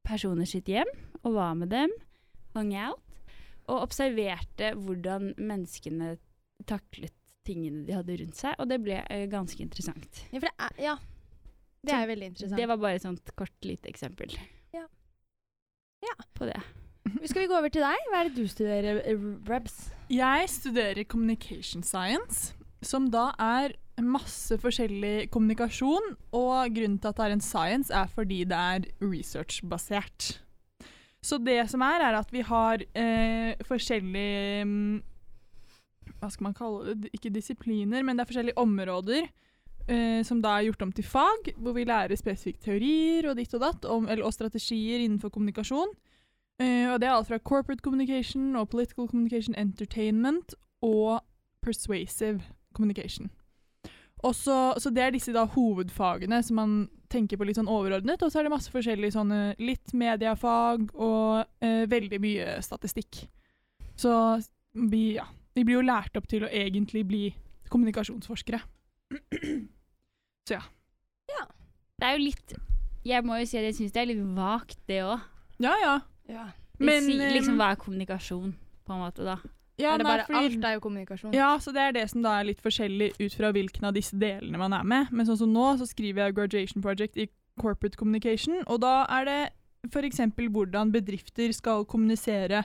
personer 0.06 0.46
sitt 0.46 0.70
hjem, 0.70 0.88
og 1.24 1.36
var 1.36 1.56
med 1.60 1.72
dem, 1.74 1.94
hung 2.56 2.74
out, 2.80 3.02
og 3.70 3.84
observerte 3.86 4.74
hvordan 4.80 5.34
menneskene 5.38 6.16
taklet 6.70 7.14
tingene 7.48 7.86
de 7.88 7.96
hadde 7.96 8.18
rundt 8.22 8.38
seg, 8.38 8.58
og 8.60 8.70
det 8.70 8.80
ble 8.84 9.00
uh, 9.06 9.26
ganske 9.32 9.62
interessant. 9.64 10.24
Ja, 10.34 10.42
for 10.42 10.50
det 10.50 10.56
er, 10.68 10.76
ja. 10.84 10.98
Det 11.80 11.96
er 11.96 12.10
veldig 12.10 12.28
interessant. 12.34 12.60
Det 12.60 12.68
var 12.68 12.82
bare 12.82 13.00
et 13.00 13.06
sånt 13.06 13.32
kort, 13.40 13.56
lite 13.64 13.88
eksempel 13.88 14.34
Ja. 14.76 14.84
Ja. 16.04 16.16
på 16.36 16.50
det. 16.50 16.60
Skal 17.30 17.44
vi 17.46 17.50
gå 17.50 17.56
over 17.56 17.72
til 17.72 17.86
deg? 17.86 18.10
Hva 18.12 18.20
er 18.22 18.30
det 18.30 18.36
du 18.36 18.50
studerer, 18.52 19.00
eh, 19.08 19.28
Rebs? 19.48 19.78
Jeg 20.12 20.50
studerer 20.52 21.06
communication 21.08 21.84
science, 21.84 22.54
som 22.84 23.08
da 23.12 23.30
er 23.40 23.78
masse 24.04 24.56
forskjellig 24.60 25.30
kommunikasjon. 25.32 26.14
Og 26.36 26.76
grunnen 26.76 27.00
til 27.00 27.12
at 27.12 27.18
det 27.20 27.26
er 27.26 27.36
en 27.36 27.44
science, 27.44 27.94
er 27.94 28.12
fordi 28.12 28.44
det 28.48 28.60
er 28.60 28.88
research-basert. 29.04 30.40
Så 31.22 31.38
det 31.44 31.60
som 31.70 31.82
er, 31.84 32.04
er 32.06 32.16
at 32.20 32.30
vi 32.32 32.42
har 32.48 32.84
eh, 32.96 33.60
forskjellige 33.68 34.66
mm, 34.66 35.02
Hva 36.20 36.30
skal 36.32 36.46
man 36.48 36.56
kalle 36.56 36.96
det? 36.96 37.12
Ikke 37.14 37.32
disipliner, 37.34 38.04
men 38.04 38.16
det 38.16 38.24
er 38.24 38.32
forskjellige 38.32 38.58
områder. 38.58 39.28
eh, 39.90 40.24
som 40.24 40.42
da 40.42 40.58
er 40.58 40.68
gjort 40.70 40.82
om 40.86 40.92
til 40.92 41.04
fag, 41.04 41.54
hvor 41.58 41.74
vi 41.74 41.84
lærer 41.84 42.16
spesifikke 42.16 42.62
teorier 42.62 43.30
og 43.30 43.38
ditt 43.40 43.54
og 43.58 43.64
datt, 43.64 43.86
om, 43.86 44.08
eller, 44.08 44.26
og 44.26 44.34
strategier 44.34 45.02
innenfor 45.02 45.30
kommunikasjon. 45.34 45.96
Eh, 46.62 46.86
og 46.92 47.00
det 47.02 47.08
er 47.08 47.16
alt 47.16 47.28
fra 47.28 47.40
corporate 47.40 47.82
communication 47.82 48.56
og 48.56 48.70
political 48.70 49.08
communication, 49.08 49.56
entertainment 49.56 50.56
og 50.82 51.22
persuasive 51.66 52.42
communication. 52.76 53.32
Og 54.28 54.36
så, 54.36 54.56
så 54.82 54.92
det 54.92 55.04
er 55.04 55.14
disse 55.16 55.32
da 55.36 55.46
hovedfagene 55.48 56.42
som 56.44 56.60
man 56.60 56.78
tenker 57.10 57.40
på 57.40 57.48
litt 57.48 57.58
sånn 57.58 57.72
overordnet, 57.72 58.22
og 58.22 58.32
så 58.32 58.42
er 58.42 58.48
det 58.48 58.54
masse 58.54 58.72
forskjellige 58.74 59.16
sånne 59.16 59.40
litt 59.62 59.94
mediefag 59.98 60.90
og 60.94 61.46
eh, 61.64 61.86
veldig 61.90 62.20
mye 62.22 62.58
statistikk. 62.66 63.24
Så 64.00 64.12
vi, 64.92 65.16
ja, 65.18 65.26
vi 65.56 65.66
blir 65.66 65.80
jo 65.80 65.88
lært 65.88 66.20
opp 66.20 66.28
til 66.30 66.46
å 66.46 66.52
egentlig 66.52 67.06
bli 67.08 67.24
kommunikasjonsforskere. 67.72 68.62
Så 70.48 70.58
ja. 70.58 70.64
Ja. 71.30 71.46
Det 72.00 72.08
er 72.08 72.16
jo 72.16 72.22
litt 72.22 72.54
Jeg 73.06 73.26
må 73.26 73.38
jo 73.40 73.48
si 73.50 73.58
at 73.58 73.66
jeg 73.68 73.76
syns 73.78 73.94
det 73.94 74.02
er 74.02 74.10
litt 74.12 74.22
vagt, 74.38 74.80
det 74.90 75.00
òg. 75.06 75.24
Ja, 75.62 75.74
ja. 75.82 75.96
Ja. 76.30 76.46
Men, 76.80 77.08
liksom, 77.10 77.56
eh, 77.56 77.60
hva 77.60 77.72
er 77.74 77.80
kommunikasjon, 77.82 78.54
på 78.86 78.96
en 78.96 79.02
måte, 79.02 79.26
da? 79.28 79.40
Ja 79.79 79.93
er 79.93 80.01
det 80.01 80.05
nei, 80.05 80.12
bare 80.12 80.25
fordi- 80.27 80.45
alt 80.45 80.65
er 80.65 80.74
jo 80.74 80.79
kommunikasjon. 80.83 81.33
Ja, 81.33 81.50
så 81.57 81.74
det 81.74 81.81
er 81.81 81.91
det 81.93 82.09
som 82.09 82.21
da 82.21 82.39
er 82.39 82.50
litt 82.50 82.62
forskjellig 82.62 83.13
ut 83.19 83.33
fra 83.33 83.51
hvilken 83.51 83.88
av 83.89 83.93
disse 83.93 84.17
delene 84.19 84.57
man 84.57 84.74
er 84.74 84.83
med. 84.83 85.12
Men 85.12 85.25
sånn 85.25 85.38
som 85.38 85.53
nå, 85.53 85.77
så 85.79 85.88
skriver 85.88 86.25
jeg 86.25 86.36
graduation 86.36 86.81
project 86.81 87.17
i 87.17 87.29
corporate 87.59 87.98
communication, 87.98 88.63
og 88.67 88.81
da 88.81 89.05
er 89.09 89.25
det 89.25 89.39
f.eks. 89.88 90.19
hvordan 90.36 90.91
bedrifter 90.91 91.51
skal 91.55 91.86
kommunisere 91.86 92.63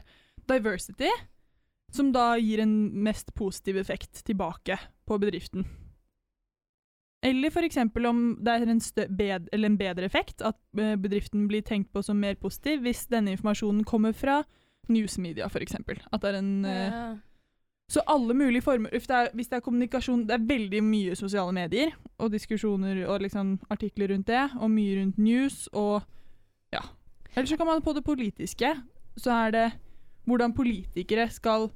diversity, 0.48 1.10
som 1.94 2.10
da 2.12 2.34
gir 2.36 2.60
en 2.60 3.02
mest 3.04 3.34
positiv 3.34 3.76
effekt 3.76 4.24
tilbake 4.26 4.78
på 5.06 5.18
bedriften. 5.22 5.64
Eller 7.24 7.48
f.eks. 7.48 7.78
om 7.78 8.36
det 8.44 8.52
er 8.52 8.66
en, 8.68 8.80
bed 9.16 9.48
eller 9.52 9.70
en 9.70 9.78
bedre 9.78 10.04
effekt, 10.04 10.42
at 10.42 10.58
eh, 10.76 10.96
bedriften 11.00 11.46
blir 11.48 11.62
tenkt 11.62 11.92
på 11.92 12.02
som 12.04 12.18
mer 12.20 12.34
positiv 12.34 12.82
hvis 12.84 13.06
denne 13.08 13.32
informasjonen 13.32 13.84
kommer 13.88 14.12
fra 14.12 14.42
newsmedia, 14.88 15.46
f.eks. 15.48 15.74
At 16.12 16.20
det 16.22 16.30
er 16.34 16.38
en 16.38 16.64
eh, 16.64 16.90
Ja. 16.90 17.16
så 17.88 18.00
alle 18.08 18.34
mulige 18.34 18.62
former 18.64 18.90
det, 18.90 19.10
er, 19.10 19.28
hvis 19.34 19.48
det 19.48 19.56
er 19.58 19.60
kommunikasjon 19.60 20.22
Det 20.26 20.34
er 20.34 20.46
veldig 20.48 20.80
mye 20.82 21.14
sosiale 21.16 21.52
medier 21.52 21.92
og 22.18 22.30
diskusjoner 22.32 23.02
og 23.06 23.20
liksom 23.20 23.58
artikler 23.70 24.08
rundt 24.14 24.26
det, 24.26 24.50
og 24.60 24.70
mye 24.70 25.00
rundt 25.02 25.18
news 25.18 25.68
og 25.72 26.02
ja. 26.72 26.80
Eller 27.36 27.46
så 27.50 27.56
kan 27.56 27.66
man 27.66 27.82
på 27.82 27.92
det 27.94 28.04
politiske, 28.04 28.70
så 29.16 29.30
er 29.46 29.50
det 29.50 29.66
hvordan 30.24 30.54
politikere 30.56 31.28
skal 31.30 31.68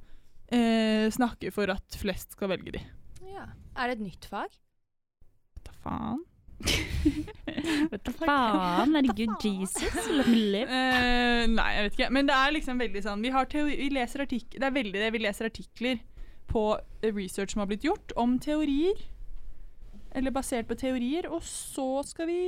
eh, 0.51 1.09
snakke 1.13 1.51
for 1.51 1.69
at 1.69 1.97
flest 1.99 2.31
skal 2.33 2.49
velge 2.49 2.71
de. 2.71 2.81
Ja. 3.29 3.45
Er 3.77 3.87
det 3.91 3.99
et 3.99 4.05
nytt 4.07 4.25
fag? 4.25 4.49
Hva 5.63 5.75
faen? 5.83 6.23
Vet 7.89 8.03
du 8.03 8.11
faen, 8.19 8.95
herregud, 8.97 9.35
Jesus, 9.43 10.09
let 10.11 10.27
me 10.27 10.41
live. 10.53 10.67
Eh, 10.67 11.45
nei, 11.51 11.69
jeg 11.75 11.85
vet 11.85 11.97
ikke. 11.97 12.09
Men 12.17 12.29
det 12.29 12.35
er 12.35 12.55
liksom 12.55 12.81
veldig 12.81 13.03
sånn 13.05 13.23
Vi, 13.23 13.31
har 13.33 13.47
teori, 13.51 13.77
vi 13.79 13.87
leser 13.95 14.25
artik 14.25 14.57
Det 14.57 14.67
er 14.67 14.75
veldig 14.75 14.99
det. 14.99 15.13
Vi 15.15 15.23
leser 15.23 15.49
artikler 15.49 16.01
på 16.49 16.65
research 17.05 17.53
som 17.53 17.63
har 17.63 17.69
blitt 17.71 17.87
gjort 17.87 18.13
om 18.19 18.37
teorier. 18.41 18.99
Eller 20.17 20.33
basert 20.35 20.69
på 20.69 20.77
teorier. 20.79 21.29
Og 21.31 21.43
så 21.45 22.01
skal 22.07 22.29
vi 22.29 22.41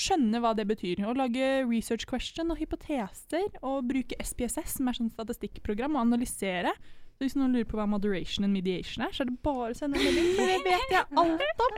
skjønne 0.00 0.40
hva 0.42 0.52
det 0.58 0.66
betyr. 0.68 1.04
Og 1.08 1.18
lage 1.20 1.62
research 1.70 2.08
question 2.10 2.52
og 2.52 2.60
hypoteser. 2.60 3.48
Og 3.62 3.86
bruke 3.88 4.18
SPSS, 4.20 4.78
som 4.78 4.90
er 4.90 4.98
sånn 4.98 5.12
statistikkprogram, 5.14 5.96
og 5.96 6.04
analysere. 6.08 6.74
Så 7.14 7.22
hvis 7.28 7.36
noen 7.38 7.52
lurer 7.54 7.68
på 7.70 7.76
hva 7.78 7.86
moderation 7.86 8.44
and 8.44 8.52
mediation 8.52 9.04
er, 9.06 9.12
så 9.14 9.22
er 9.22 9.30
det 9.30 9.36
bare 9.46 9.70
å 9.70 9.76
sende 9.78 10.00
en 10.00 10.04
melding. 10.08 10.32
For 10.34 10.50
det 10.50 10.60
vet 10.66 10.94
jeg 10.96 11.04
alt 11.22 11.64
om. 11.68 11.76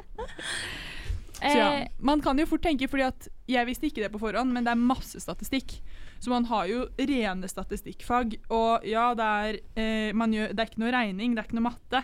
Så 1.36 1.52
ja, 1.52 1.86
man 2.00 2.22
kan 2.24 2.38
jo 2.40 2.46
fort 2.48 2.62
tenke, 2.64 2.88
fordi 2.88 3.04
at 3.04 3.26
jeg 3.52 3.68
visste 3.68 3.90
ikke 3.90 4.00
det 4.06 4.08
på 4.14 4.20
forhånd, 4.22 4.54
men 4.56 4.64
det 4.64 4.72
er 4.72 4.80
masse 4.80 5.20
statistikk. 5.20 5.74
Så 6.24 6.32
man 6.32 6.46
har 6.48 6.64
jo 6.70 6.86
rene 6.96 7.48
statistikkfag, 7.52 8.38
og 8.56 8.86
ja, 8.88 9.10
det 9.18 9.26
er, 9.44 9.58
eh, 9.76 10.12
man 10.16 10.32
gjør, 10.32 10.54
det 10.56 10.62
er 10.64 10.70
ikke 10.70 10.80
noe 10.80 10.94
regning, 10.94 11.34
det 11.36 11.42
er 11.42 11.50
ikke 11.50 11.58
noe 11.60 11.66
matte. 11.68 12.00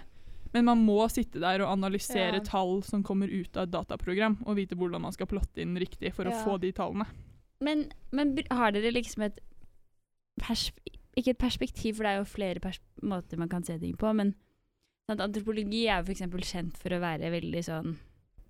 Men 0.53 0.67
man 0.69 0.83
må 0.85 0.99
sitte 1.09 1.41
der 1.41 1.63
og 1.65 1.71
analysere 1.73 2.37
Ja. 2.43 2.45
tall 2.45 2.83
som 2.85 3.01
kommer 3.03 3.33
ut 3.33 3.57
av 3.57 3.65
et 3.65 3.73
dataprogram, 3.73 4.37
og 4.45 4.57
vite 4.61 4.77
hvordan 4.77 5.01
man 5.01 5.17
skal 5.17 5.31
plotte 5.31 5.65
inn 5.65 5.73
riktig 5.81 6.13
for 6.13 6.29
å 6.29 6.35
få 6.45 6.59
de 6.61 6.73
tallene. 6.77 7.07
men, 7.65 7.87
men 8.13 8.37
har 8.51 8.73
dere 8.77 8.93
liksom 8.93 9.23
et 9.25 9.41
pers 10.43 10.69
Ikke 11.17 11.35
et 11.35 11.41
perspektiv, 11.41 11.99
for 11.99 12.07
det 12.07 12.15
er 12.15 12.23
jo 12.23 12.29
flere 12.29 12.63
pers 12.63 12.81
måter 13.03 13.41
man 13.41 13.51
kan 13.53 13.65
se 13.67 13.77
ting 13.79 13.97
på, 14.01 14.13
men 14.17 14.35
sånn 15.11 15.21
antropologi 15.21 15.85
er 15.91 16.01
jo 16.01 16.09
f.eks. 16.13 16.25
kjent 16.49 16.79
for 16.81 16.95
å 16.95 17.03
være 17.03 17.33
veldig 17.35 17.67
sånn 17.69 17.93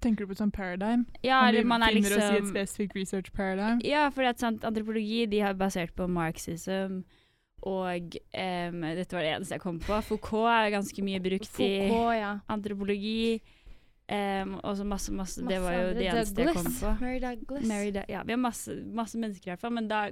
Tenker 0.02 0.24
du 0.24 0.32
på 0.32 0.34
et 0.34 0.40
sånt 0.40 0.54
paradigm? 0.56 1.04
Ja, 1.22 1.44
eller 1.46 1.62
man 1.62 1.84
er 1.86 1.94
finner 1.94 2.16
oss 2.16 2.24
i 2.24 2.26
et 2.26 2.32
liksom 2.40 2.48
spesifikt 2.56 2.96
research 2.98 3.28
paradigm? 3.36 3.78
Ja, 3.86 4.08
for 4.10 4.26
at 4.26 4.42
sant, 4.42 4.64
antropologi 4.66 5.28
de 5.30 5.38
har 5.44 5.54
basert 5.54 5.94
på 5.94 6.08
marxism 6.10 7.04
og 7.62 8.16
um, 8.18 8.80
Dette 8.98 9.14
var 9.14 9.22
det 9.22 9.34
eneste 9.36 9.54
jeg 9.54 9.62
kom 9.62 9.78
på. 9.82 9.98
Foucault 10.08 10.50
er 10.50 10.72
ganske 10.74 11.04
mye 11.06 11.20
brukt 11.22 11.60
i 11.62 11.68
Foucault, 11.86 12.16
ja. 12.18 12.32
antropologi. 12.50 13.38
Um, 14.12 14.56
og 14.58 14.74
så 14.76 14.84
masse, 14.84 15.12
masse, 15.14 15.44
Det 15.46 15.60
var 15.62 15.76
jo 15.76 15.92
det 15.94 16.08
eneste 16.08 16.42
eneste 16.42 16.42
jeg 16.42 16.56
kom 16.56 16.72
på. 16.80 16.94
Mary 17.00 17.20
Douglas. 17.22 17.68
Mary 17.70 17.92
Da- 17.94 18.08
ja, 18.08 18.24
vi 18.26 18.34
har 18.34 18.42
masse, 18.42 18.74
masse 18.84 19.18
mennesker 19.18 19.46
i 19.46 19.52
hvert 19.54 19.62
fall, 19.62 19.72
men 19.78 19.86
da, 19.88 20.08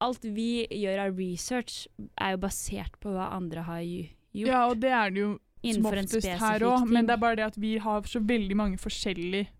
alt 0.00 0.24
vi 0.24 0.66
gjør 0.70 1.04
av 1.06 1.18
research, 1.20 1.84
er 2.20 2.34
jo 2.34 2.42
basert 2.46 2.98
på 3.02 3.12
hva 3.14 3.30
andre 3.36 3.64
har 3.66 3.80
gjort 3.84 4.48
Ja, 4.48 4.66
og 4.70 4.80
det 4.80 4.92
er 4.96 5.10
det 5.14 5.20
jo 5.24 5.30
som 5.74 5.86
oftest 5.90 6.28
her 6.40 6.64
òg, 6.64 6.86
men 6.88 7.06
det 7.08 7.14
er 7.16 7.20
bare 7.20 7.36
det 7.36 7.48
at 7.50 7.58
vi 7.60 7.74
har 7.82 8.06
så 8.08 8.22
veldig 8.24 8.56
mange 8.56 8.78
forskjellige 8.80 9.50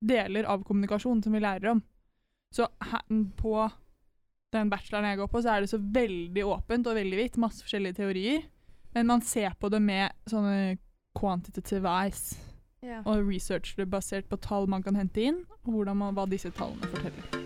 deler 0.00 0.46
av 0.48 0.62
kommunikasjon 0.64 1.22
som 1.24 1.34
vi 1.34 1.40
lærer 1.42 1.72
om. 1.74 1.82
Så 2.54 2.68
her, 2.82 3.02
på 3.36 3.54
den 4.54 4.70
bacheloren 4.70 5.10
jeg 5.10 5.20
går 5.20 5.30
på, 5.30 5.42
så 5.42 5.56
er 5.56 5.64
det 5.64 5.72
så 5.72 5.78
veldig 5.82 6.44
åpent 6.46 6.86
og 6.90 6.96
veldig 6.98 7.18
hvitt, 7.18 7.40
masse 7.42 7.62
forskjellige 7.66 7.98
teorier, 8.00 8.46
men 8.94 9.06
man 9.10 9.22
ser 9.22 9.54
på 9.58 9.70
det 9.70 9.82
med 9.82 10.14
sånne 10.30 10.78
quantitative 11.18 11.86
eyes 11.90 12.38
Ja. 12.82 13.02
og 13.04 13.26
researcher 13.28 13.76
det 13.82 13.90
basert 13.90 14.28
på 14.30 14.38
tall 14.40 14.66
man 14.66 14.82
kan 14.82 14.96
hente 14.96 15.20
inn, 15.20 15.44
og 15.66 15.84
man, 15.94 16.14
hva 16.14 16.26
disse 16.30 16.50
tallene 16.50 16.88
forteller. 16.94 17.39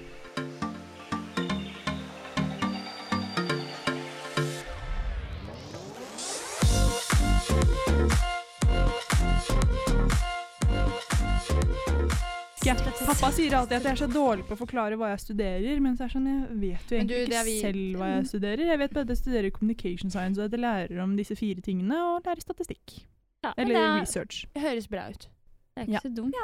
Ja, 12.64 12.74
pappa 13.04 13.28
sier 13.34 13.52
alltid 13.58 13.76
at 13.76 13.84
jeg 13.84 13.92
er 13.92 13.98
så 14.00 14.06
dårlig 14.08 14.46
på 14.48 14.54
å 14.56 14.58
forklare 14.58 14.96
hva 14.96 15.10
jeg 15.12 15.20
studerer, 15.20 15.80
men 15.84 15.96
så 15.98 16.06
er 16.06 16.12
sånn, 16.14 16.28
jeg 16.30 16.54
vet 16.62 16.92
jo 16.92 16.96
egentlig 16.96 17.08
du, 17.08 17.14
er 17.20 17.26
ikke 17.28 17.44
vi- 17.44 17.60
selv 17.60 17.98
hva 18.00 18.06
jeg 18.14 18.26
studerer. 18.30 18.62
Jeg 18.70 18.78
vet 18.80 18.94
bare 18.94 19.02
at 19.04 19.08
jeg 19.12 19.18
studerer 19.20 19.50
communication 19.52 20.10
science, 20.10 20.38
og 20.40 20.46
at 20.46 20.52
jeg 20.56 20.60
lærer 20.64 21.02
om 21.02 21.12
disse 21.18 21.36
fire 21.36 21.60
tingene, 21.60 21.98
og 22.00 22.22
lærer 22.24 22.40
statistikk. 22.40 23.02
Ja, 23.44 23.52
Eller 23.58 23.74
det, 23.74 23.82
er, 23.82 24.00
research. 24.00 24.46
Det 24.54 24.62
høres 24.62 24.88
bra 24.88 25.08
ut. 25.10 25.28
det 25.76 25.76
er 25.76 25.82
ikke 25.82 25.92
Ja. 25.92 26.00
så 26.00 26.14
dumt. 26.14 26.34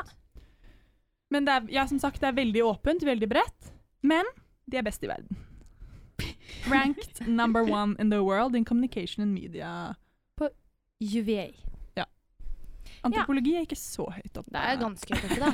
Men 1.30 1.44
det 1.46 1.52
er, 1.54 1.66
ja, 1.72 1.86
som 1.86 1.98
sagt, 1.98 2.20
det 2.20 2.28
er 2.28 2.32
veldig 2.44 2.62
åpent, 2.68 3.00
veldig 3.02 3.28
bredt. 3.28 3.72
Men 4.02 4.24
de 4.68 4.76
er 4.76 4.82
best 4.82 5.02
i 5.02 5.06
verden. 5.06 5.36
Ranked 6.68 7.26
number 7.28 7.62
one 7.64 7.96
in 7.98 8.10
the 8.10 8.22
world 8.22 8.54
in 8.54 8.64
communication 8.64 9.22
and 9.22 9.32
media. 9.32 9.94
På 10.36 10.50
UVA. 11.00 11.48
Antropologi 13.06 13.54
er 13.56 13.64
ikke 13.64 13.78
så 13.78 14.04
høyt 14.12 14.36
oppe. 14.40 14.50
Det 14.52 14.60
er 14.60 14.78
ganske 14.80 15.16
høyt 15.16 15.30
oppe, 15.30 15.40
da. 15.40 15.50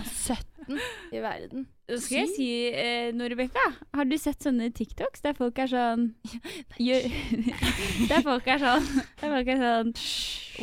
17 0.66 0.80
i 1.14 1.20
verden. 1.22 1.66
Skal 1.86 2.16
jeg 2.24 2.30
si 2.34 2.46
eh, 2.74 3.12
Norebekka, 3.14 3.62
Har 3.94 4.08
du 4.10 4.16
sett 4.18 4.42
sånne 4.42 4.72
TikToks 4.74 5.22
der 5.22 5.36
folk 5.38 5.58
er 5.62 5.68
sånn 5.70 6.08
gjør, 6.82 7.04
Der 8.10 8.24
folk 8.26 8.48
er 8.50 8.58
sånn 8.58 8.88
Der 9.20 9.30
folk 9.36 9.50
er 9.54 9.60
sånn 9.62 9.92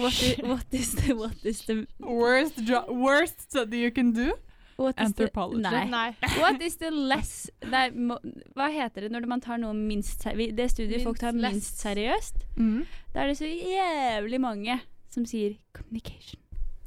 What 0.04 0.18
is, 0.20 0.42
what 0.44 0.76
is 0.76 0.92
the 1.00 1.16
What 1.16 1.46
is 1.48 1.62
the 1.70 1.78
Worst, 2.04 2.60
worst 2.92 3.46
study 3.48 3.80
you 3.86 3.92
can 3.96 4.12
do? 4.12 4.34
what 4.76 5.00
Anthropology. 5.00 5.62
Nei. 5.62 5.86
Nei. 5.88 6.16
What 6.42 6.60
is 6.66 6.76
the 6.82 6.90
less 6.92 7.48
nei, 7.70 7.86
må, 7.94 8.18
Hva 8.58 8.68
heter 8.74 9.06
det 9.06 9.12
når 9.14 9.28
man 9.30 9.40
tar 9.46 9.62
noe 9.62 9.72
minst 9.78 10.26
seriøst? 10.26 10.56
Det 10.58 10.66
studiet 10.74 11.06
folk 11.06 11.22
tar 11.22 11.32
Minst 11.32 11.46
less. 11.46 11.54
minst 11.62 11.84
seriøst? 11.86 12.44
Mm. 12.58 12.80
Da 13.14 13.24
er 13.24 13.32
det 13.32 13.38
så 13.40 13.48
jævlig 13.48 14.42
mange 14.44 14.80
som 15.14 15.28
sier 15.30 15.56
communication. 15.78 16.43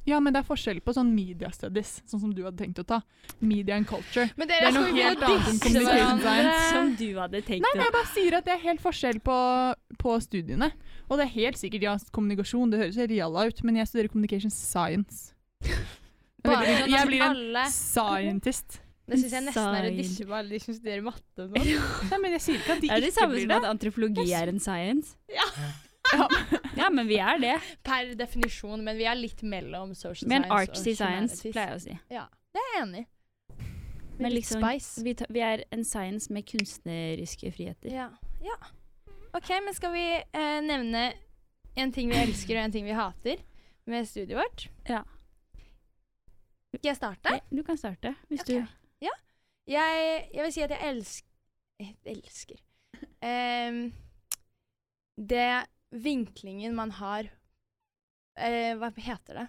Ja, 0.07 0.21
men 0.23 0.33
det 0.33 0.39
er 0.45 0.47
forskjell 0.47 0.79
på 0.87 0.93
sånn 0.95 1.09
media 1.17 1.49
studies, 1.51 1.97
sånn 2.07 2.21
som 2.23 2.31
du 2.35 2.45
hadde 2.47 2.61
tenkt 2.63 2.79
å 2.79 2.85
ta. 2.87 3.01
Media 3.43 3.75
and 3.75 3.89
culture. 3.91 4.29
Men 4.39 4.47
Det 4.49 4.61
er 4.63 4.71
noe 4.77 4.93
helt 4.95 5.23
annet 5.27 5.49
enn 5.51 5.59
communication 5.65 6.21
science. 6.23 6.69
Som 6.71 6.93
du 7.01 7.09
hadde 7.19 7.41
tenkt 7.43 7.65
Nei, 7.67 7.73
men 7.75 7.85
jeg 7.89 7.95
bare 7.97 8.11
sier 8.15 8.37
at 8.39 8.47
det 8.47 8.55
er 8.55 8.63
helt 8.69 8.81
forskjell 8.85 9.19
på, 9.27 9.39
på 9.99 10.15
studiene. 10.23 10.71
Og 11.11 11.19
det 11.19 11.27
er 11.27 11.33
helt 11.35 11.59
sikkert, 11.59 11.83
ja, 11.89 11.97
kommunikasjon, 12.15 12.71
det 12.71 12.81
høres 12.85 12.97
reala 13.11 13.47
ut, 13.51 13.63
men 13.67 13.77
jeg 13.83 13.91
studerer 13.91 14.13
communication 14.15 14.51
science. 14.55 15.33
Bare 16.47 16.63
Jeg 16.63 16.79
sånn 16.79 16.87
blir- 16.87 16.97
jeg 16.97 17.07
blir 17.11 17.23
en 17.27 17.31
alle 17.35 17.65
scientist. 17.75 18.81
Det 19.07 19.19
syns 19.21 19.33
jeg 19.37 19.45
nesten 19.47 19.75
er 19.79 19.85
å 19.87 19.91
disse 19.95 20.25
på 20.27 20.35
alle 20.35 20.51
de 20.51 20.59
som 20.63 20.75
studerer 20.75 21.03
matte 21.07 21.43
og 21.45 21.51
sånn. 21.51 22.11
Nei, 22.11 22.19
men 22.23 22.33
jeg 22.39 22.43
sier 22.43 22.57
ikke 22.59 22.75
at 22.75 22.81
de 22.83 22.89
ikke 22.89 22.95
blir 22.95 23.03
Det 23.03 23.03
er 23.03 23.07
det 23.07 23.15
samme 23.15 23.43
som 23.43 23.53
at 23.59 23.67
antropologi 23.71 24.33
er 24.35 24.51
en 24.51 24.59
science. 24.63 25.13
Ja. 25.31 25.47
Ja. 26.13 26.29
Ja, 26.77 26.91
men 26.93 27.09
vi 27.09 27.17
er 27.19 27.39
det. 27.41 27.57
Per 27.87 28.15
definisjon, 28.19 28.85
men 28.85 28.99
vi 28.99 29.07
er 29.09 29.17
litt 29.19 29.43
mellom 29.43 29.95
social 29.97 30.29
Vi 30.29 30.37
er 30.37 30.45
en 30.45 30.47
science 30.47 30.71
artsy 30.71 30.93
og 30.93 30.99
science, 31.01 31.53
pleier 31.53 31.73
jeg 31.73 31.79
å 31.79 31.85
si. 31.87 31.97
Ja, 32.13 32.25
det 32.53 32.63
er 32.63 32.73
jeg 32.73 32.83
enig 32.83 33.03
i. 33.03 33.07
Men 34.17 34.33
liksom, 34.33 34.65
vi, 35.05 35.13
ta, 35.17 35.27
vi 35.29 35.43
er 35.45 35.65
en 35.75 35.85
science 35.85 36.33
med 36.33 36.47
kunstneriske 36.49 37.51
friheter. 37.53 37.93
Ja. 37.93 38.07
ja. 38.45 38.57
OK, 39.37 39.51
men 39.65 39.77
skal 39.77 39.93
vi 39.93 40.07
eh, 40.17 40.61
nevne 40.65 41.11
en 41.77 41.93
ting 41.93 42.09
vi 42.13 42.17
elsker 42.23 42.57
og 42.57 42.65
en 42.65 42.73
ting 42.73 42.89
vi 42.89 42.97
hater 42.97 43.43
med 43.89 44.09
studiet 44.09 44.39
vårt? 44.39 44.69
Ja. 44.89 45.03
Skal 46.77 46.91
jeg 46.91 46.97
starte? 46.97 47.39
Du 47.53 47.63
kan 47.65 47.77
starte, 47.81 48.15
hvis 48.29 48.45
okay. 48.45 48.65
du 48.65 48.67
Jeg, 49.67 50.29
jeg 50.35 50.45
vil 50.45 50.53
si 50.55 50.61
at 50.63 50.71
jeg 50.71 50.89
elsker 50.89 51.29
Jeg 51.81 51.97
elsker 52.07 52.61
um, 53.27 53.79
Det 55.17 55.49
vinklingen 55.91 56.75
man 56.77 56.91
har 56.99 57.29
eh, 58.39 58.75
Hva 58.79 58.91
heter 58.97 59.43
det? 59.43 59.47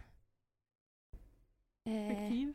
Eh, 1.88 2.48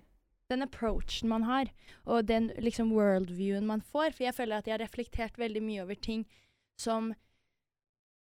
den 0.53 0.63
approachen 0.63 1.29
man 1.29 1.47
har, 1.49 1.71
og 2.05 2.27
den 2.29 2.51
liksom 2.61 2.93
worldviewen 2.93 3.67
man 3.67 3.81
får. 3.81 4.13
For 4.13 4.27
jeg 4.27 4.37
føler 4.37 4.61
at 4.61 4.69
jeg 4.69 4.77
har 4.77 4.85
reflektert 4.85 5.39
veldig 5.41 5.63
mye 5.65 5.85
over 5.87 5.97
ting 5.97 6.27
som 6.81 7.13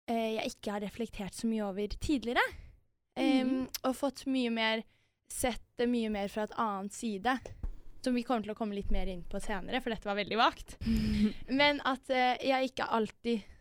eh, 0.08 0.34
jeg 0.36 0.54
ikke 0.54 0.74
har 0.76 0.84
reflektert 0.84 1.36
så 1.36 1.48
mye 1.48 1.64
over 1.64 1.96
tidligere. 1.96 2.44
Mm. 3.18 3.48
Um, 3.48 3.68
Og 3.88 3.96
fått 3.98 4.28
mye 4.30 4.52
mer 4.54 4.84
Sett 5.28 5.60
det 5.76 5.84
mye 5.92 6.08
mer 6.08 6.30
fra 6.32 6.46
et 6.46 6.54
annet 6.56 6.94
side. 6.96 7.34
Som 8.00 8.14
vi 8.16 8.22
kommer 8.24 8.46
til 8.46 8.54
å 8.54 8.56
komme 8.56 8.72
litt 8.72 8.88
mer 8.94 9.10
inn 9.12 9.20
på 9.28 9.36
senere, 9.44 9.82
for 9.84 9.92
dette 9.92 10.08
var 10.08 10.16
veldig 10.16 10.38
vagt. 10.40 10.78
Men 11.60 11.82
at 11.84 12.08
eh, 12.08 12.38
jeg 12.48 12.70
ikke 12.70 12.86
alltid 12.96 13.57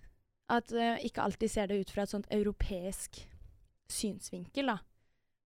At 0.54 0.72
uh, 0.72 0.96
ikke 1.04 1.24
alltid 1.24 1.52
ser 1.52 1.68
det 1.68 1.82
ut 1.82 1.90
fra 1.92 2.06
et 2.06 2.14
sånt 2.14 2.30
europeisk 2.32 3.20
synsvinkel, 3.92 4.72
da. 4.72 4.78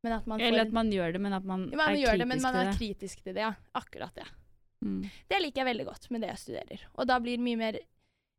Men 0.02 0.14
at 0.18 0.26
man 0.26 0.40
får 0.40 0.48
Eller 0.48 0.66
at 0.66 0.74
man 0.74 0.92
gjør 0.92 1.12
det, 1.14 1.22
men 1.22 1.34
at 1.34 1.46
man, 1.46 1.68
ja, 1.70 1.78
man 1.78 1.94
er 1.94 1.98
kritisk 1.98 2.18
det, 2.18 2.28
men 2.28 2.42
man 2.42 2.56
er 2.56 2.72
kritisk 2.78 3.24
til 3.24 3.36
det. 3.38 3.42
Ja. 3.46 3.54
Akkurat 3.78 4.16
det. 4.18 4.28
Mm. 4.82 5.02
Det 5.30 5.40
liker 5.42 5.62
jeg 5.62 5.70
veldig 5.70 5.86
godt 5.86 6.08
med 6.10 6.24
det 6.24 6.32
jeg 6.32 6.42
studerer. 6.42 6.86
Og 6.98 7.10
da 7.10 7.20
blir 7.22 7.38
det 7.38 7.46
mye 7.46 7.60
mer 7.60 7.80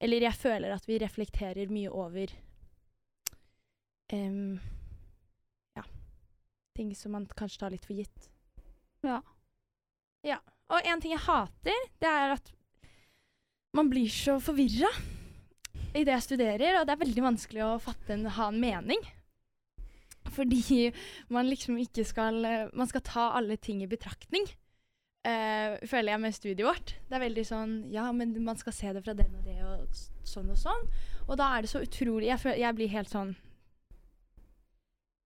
Eller 0.03 0.25
jeg 0.27 0.35
føler 0.35 0.73
at 0.75 0.89
vi 0.89 0.97
reflekterer 0.99 1.71
mye 1.71 1.91
over 1.91 2.33
um, 4.13 4.59
Ja. 5.79 5.85
Ting 6.75 6.91
som 6.99 7.15
man 7.15 7.29
kanskje 7.39 7.61
tar 7.61 7.71
litt 7.71 7.87
for 7.87 7.95
gitt. 7.95 8.27
Ja. 9.07 9.21
Ja. 10.27 10.41
Og 10.75 10.83
en 10.83 11.01
ting 11.01 11.15
jeg 11.15 11.23
hater, 11.23 11.87
det 12.03 12.11
er 12.11 12.35
at 12.35 12.51
man 13.79 13.89
blir 13.93 14.11
så 14.11 14.41
forvirra 14.43 14.91
i 15.93 16.05
det 16.07 16.15
jeg 16.15 16.27
studerer, 16.27 16.79
og 16.81 16.87
det 16.87 16.95
er 16.95 17.03
veldig 17.05 17.25
vanskelig 17.25 17.65
å 17.67 17.81
fatte 17.83 18.15
en, 18.15 18.25
ha 18.37 18.49
en 18.49 18.61
mening. 18.63 19.03
Fordi 20.33 20.91
man 21.35 21.49
liksom 21.51 21.77
ikke 21.83 22.05
skal 22.07 22.37
Man 22.73 22.87
skal 22.89 23.03
ta 23.05 23.25
alle 23.37 23.57
ting 23.57 23.83
i 23.83 23.91
betraktning. 23.91 24.47
uh, 25.27 25.79
føler 25.87 26.13
jeg 26.13 26.21
med 26.21 26.35
studiet 26.35 26.67
vårt. 26.67 26.95
Det 27.09 27.17
er 27.17 27.25
veldig 27.27 27.45
sånn 27.47 27.75
Ja, 27.93 28.11
men 28.13 28.35
man 28.45 28.57
skal 28.57 28.73
se 28.73 28.93
det 28.93 29.03
fra 29.05 29.15
den 29.15 29.35
og 29.35 29.45
det 29.47 29.59
og 29.63 29.91
sånn 30.27 30.51
og 30.51 30.59
sånn. 30.59 30.87
Og 31.29 31.39
da 31.39 31.53
er 31.57 31.63
det 31.63 31.71
så 31.71 31.83
utrolig 31.83 32.31
Jeg, 32.31 32.41
føler, 32.43 32.63
jeg 32.63 32.79
blir 32.79 32.95
helt 32.95 33.13
sånn 33.13 33.37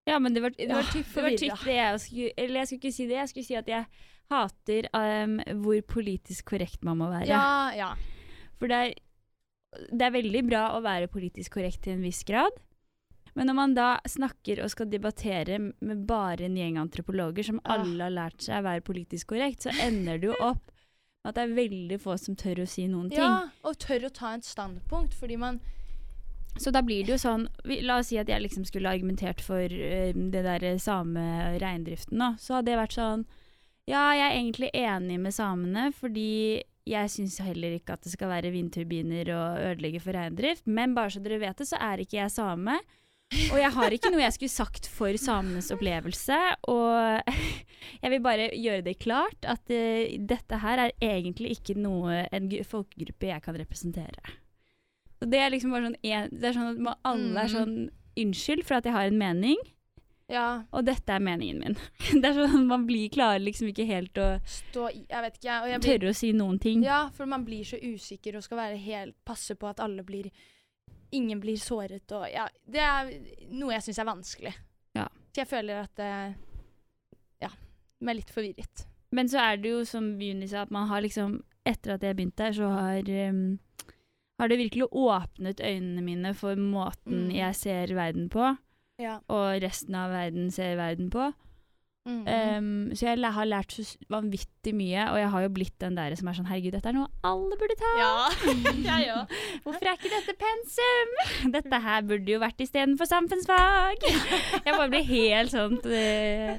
Ja, 0.08 0.18
men 0.18 0.34
det 0.34 0.42
var, 0.42 0.52
det 0.56 0.68
var, 0.68 0.84
typ, 0.92 1.06
det 1.14 1.22
var 1.22 1.38
det 1.38 1.78
jeg 1.78 2.02
skulle 2.02 2.34
Eller 2.36 2.60
jeg 2.60 2.68
skulle 2.68 2.82
ikke 2.82 2.96
si 2.98 3.06
det, 3.06 3.16
jeg 3.20 3.32
skulle 3.32 3.48
si 3.48 3.56
at 3.58 3.72
jeg 3.72 3.88
hater 4.32 4.88
um, 4.92 5.38
hvor 5.62 5.80
politisk 5.86 6.48
korrekt 6.50 6.82
man 6.82 6.98
må 6.98 7.10
være. 7.12 7.28
Ja, 7.30 7.70
ja. 7.76 7.92
For 8.58 8.66
det 8.70 8.78
er, 8.82 8.94
det 9.92 10.02
er 10.06 10.14
veldig 10.14 10.42
bra 10.48 10.62
å 10.76 10.82
være 10.84 11.08
politisk 11.12 11.58
korrekt 11.58 11.82
til 11.84 11.92
en 11.96 12.02
viss 12.06 12.22
grad. 12.24 12.52
Men 13.36 13.50
når 13.50 13.54
man 13.58 13.74
da 13.76 13.88
snakker 14.08 14.62
og 14.64 14.70
skal 14.72 14.88
debattere 14.88 15.58
med 15.60 16.06
bare 16.08 16.46
en 16.46 16.56
gjeng 16.56 16.78
antropologer 16.80 17.44
som 17.44 17.60
Ah. 17.64 17.74
alle 17.82 18.02
har 18.04 18.10
lært 18.14 18.40
seg 18.40 18.62
å 18.62 18.64
være 18.64 18.80
politisk 18.86 19.26
korrekt, 19.34 19.66
så 19.66 19.74
ender 19.84 20.18
det 20.18 20.30
jo 20.30 20.36
opp 20.40 20.70
med 21.24 21.28
at 21.28 21.34
det 21.34 21.42
er 21.44 21.56
veldig 21.58 21.98
få 22.00 22.16
som 22.18 22.36
tør 22.36 22.62
å 22.62 22.68
si 22.68 22.86
noen 22.88 23.10
ting. 23.10 23.18
ja. 23.18 23.48
Og 23.64 23.76
tør 23.78 24.06
å 24.08 24.12
ta 24.12 24.34
et 24.34 24.44
standpunkt, 24.44 25.12
fordi 25.14 25.36
man 25.36 25.60
Så 26.58 26.72
da 26.72 26.80
blir 26.80 27.04
det 27.04 27.12
jo 27.12 27.18
sånn 27.20 27.48
vi, 27.66 27.82
La 27.82 27.98
oss 27.98 28.06
si 28.08 28.16
at 28.16 28.28
jeg 28.28 28.40
liksom 28.40 28.64
skulle 28.64 28.88
argumentert 28.88 29.42
for 29.42 29.60
uh, 29.60 30.12
det 30.14 30.42
der 30.42 30.78
same-reindriften, 30.78 32.16
da. 32.18 32.30
Så 32.40 32.54
hadde 32.54 32.70
jeg 32.72 32.80
vært 32.80 32.96
sånn 32.96 33.26
Ja, 33.86 34.12
jeg 34.14 34.24
er 34.32 34.38
egentlig 34.40 34.70
enig 34.72 35.20
med 35.20 35.34
samene, 35.34 35.92
fordi 35.92 36.62
jeg 36.86 37.10
syns 37.10 37.40
heller 37.42 37.74
ikke 37.76 37.96
at 37.96 38.04
det 38.06 38.12
skal 38.14 38.30
være 38.30 38.52
vindturbiner 38.54 39.32
og 39.34 39.58
ødelegge 39.72 40.00
for 40.04 40.14
reindrift. 40.16 40.66
Men 40.70 40.94
bare 40.96 41.10
så 41.10 41.22
dere 41.24 41.40
vet 41.42 41.58
det, 41.58 41.66
så 41.68 41.80
er 41.82 42.02
ikke 42.04 42.20
jeg 42.20 42.30
same. 42.34 42.78
Og 43.50 43.58
jeg 43.58 43.72
har 43.74 43.90
ikke 43.90 44.10
noe 44.14 44.22
jeg 44.22 44.34
skulle 44.36 44.54
sagt 44.54 44.86
for 44.86 45.16
samenes 45.18 45.72
opplevelse. 45.74 46.36
Og 46.70 47.22
jeg 48.02 48.12
vil 48.14 48.22
bare 48.22 48.48
gjøre 48.54 48.84
det 48.86 48.98
klart 49.02 49.48
at 49.50 49.66
uh, 49.74 50.16
dette 50.30 50.60
her 50.62 50.84
er 50.86 50.94
egentlig 51.02 51.56
ikke 51.58 51.74
noe 51.80 52.22
en 52.30 52.46
folkegruppe 52.62 53.32
jeg 53.32 53.42
kan 53.42 53.58
representere. 53.58 54.36
Så 55.18 55.26
det 55.32 55.40
er 55.42 55.50
liksom 55.50 55.72
bare 55.74 55.88
sånn 55.88 55.98
en, 56.04 56.30
Det 56.30 56.50
er 56.50 56.54
sånn 56.58 56.86
at 56.86 56.98
alle 57.08 57.40
er 57.40 57.48
Mm. 57.50 57.54
sånn 57.58 57.76
Unnskyld 58.16 58.62
for 58.64 58.78
at 58.78 58.86
jeg 58.88 58.94
har 58.94 59.10
en 59.10 59.18
mening, 59.20 59.58
Ja. 60.28 60.64
og 60.74 60.82
dette 60.88 61.12
er 61.14 61.22
meningen 61.22 61.60
min. 61.62 61.76
Det 62.20 62.24
er 62.26 62.34
sånn 62.34 62.64
Man 62.66 62.82
blir 62.88 63.08
klarer 63.14 63.38
liksom 63.44 63.68
ikke 63.70 63.84
helt 63.86 64.18
å 64.18 64.24
Stå 64.42 64.88
i 64.90 65.04
Jeg 65.06 65.22
vet 65.22 65.36
ikke, 65.38 65.58
jeg 65.70 65.78
blir 65.78 65.86
tørre 65.86 66.10
å 66.10 66.16
si 66.18 66.32
noen 66.34 66.58
ting. 66.58 66.82
Ja, 66.82 67.04
for 67.14 67.30
man 67.30 67.44
blir 67.46 67.62
så 67.68 67.78
usikker 67.78 68.34
og 68.36 68.42
skal 68.42 68.58
være 68.58 68.80
helt 68.82 69.14
passe 69.24 69.54
på 69.54 69.68
at 69.70 69.78
alle 69.84 70.02
blir 70.02 70.30
Ingen 71.14 71.38
blir 71.40 71.56
såret 71.62 72.10
og 72.16 72.26
Ja, 72.32 72.48
det 72.66 72.82
er 72.82 73.12
noe 73.54 73.76
jeg 73.76 73.84
syns 73.86 74.00
er 74.02 74.08
vanskelig. 74.10 74.54
Ja. 74.98 75.06
Så 75.30 75.44
jeg 75.44 75.50
føler 75.52 75.84
at 75.84 76.02
eh, 76.02 76.34
Ja, 77.46 77.52
jeg 78.00 78.10
er 78.10 78.18
litt 78.18 78.34
forvirret. 78.34 78.86
Men 79.14 79.30
så 79.30 79.38
er 79.44 79.62
det 79.62 79.70
jo 79.70 79.84
som 79.86 80.08
Juni 80.20 80.48
sa, 80.50 80.64
at 80.66 80.74
man 80.74 80.88
har 80.90 81.04
liksom 81.06 81.38
Etter 81.66 81.94
at 81.94 82.02
jeg 82.02 82.14
begynte 82.18 82.44
her, 82.46 82.52
så 82.54 82.66
har 82.70 83.08
um, 83.30 83.58
har 84.38 84.50
det 84.50 84.58
virkelig 84.60 84.86
åpnet 84.92 85.62
øynene 85.64 86.02
mine 86.04 86.34
for 86.36 86.54
måten 86.60 87.24
Mm. 87.26 87.30
jeg 87.34 87.54
ser 87.58 87.94
verden 87.96 88.28
på, 88.30 88.50
Ja. 88.96 89.18
og 89.28 89.60
resten 89.60 89.94
av 89.98 90.14
verden 90.14 90.50
ser 90.54 90.76
verden 90.78 91.10
på. 91.12 91.32
Mm. 92.06 92.22
Um, 92.22 92.94
så 92.94 93.08
jeg 93.08 93.30
har 93.34 93.48
lært 93.48 93.72
så 93.74 93.82
vanvittig 94.12 94.70
mye, 94.78 95.08
og 95.10 95.18
jeg 95.18 95.30
har 95.32 95.42
jo 95.42 95.48
blitt 95.56 95.74
den 95.82 95.96
der 95.98 96.14
som 96.14 96.28
er 96.30 96.36
sånn 96.38 96.46
Herregud, 96.46 96.76
dette 96.76 96.92
er 96.92 96.94
noe 96.94 97.10
alle 97.26 97.58
burde 97.58 97.74
ta! 97.80 97.94
ja. 98.86 99.24
Hvorfor 99.64 99.90
er 99.90 99.98
ikke 99.98 100.12
dette 100.12 100.36
pensum? 100.38 101.16
Dette 101.56 101.80
her 101.82 102.04
burde 102.06 102.30
jo 102.30 102.38
vært 102.42 102.62
istedenfor 102.62 103.10
samfunnsfag! 103.10 104.06
Jeg 104.06 104.70
bare 104.70 104.92
blir 104.92 105.08
helt 105.08 105.50
sånn 105.50 105.80
uh, 105.82 106.52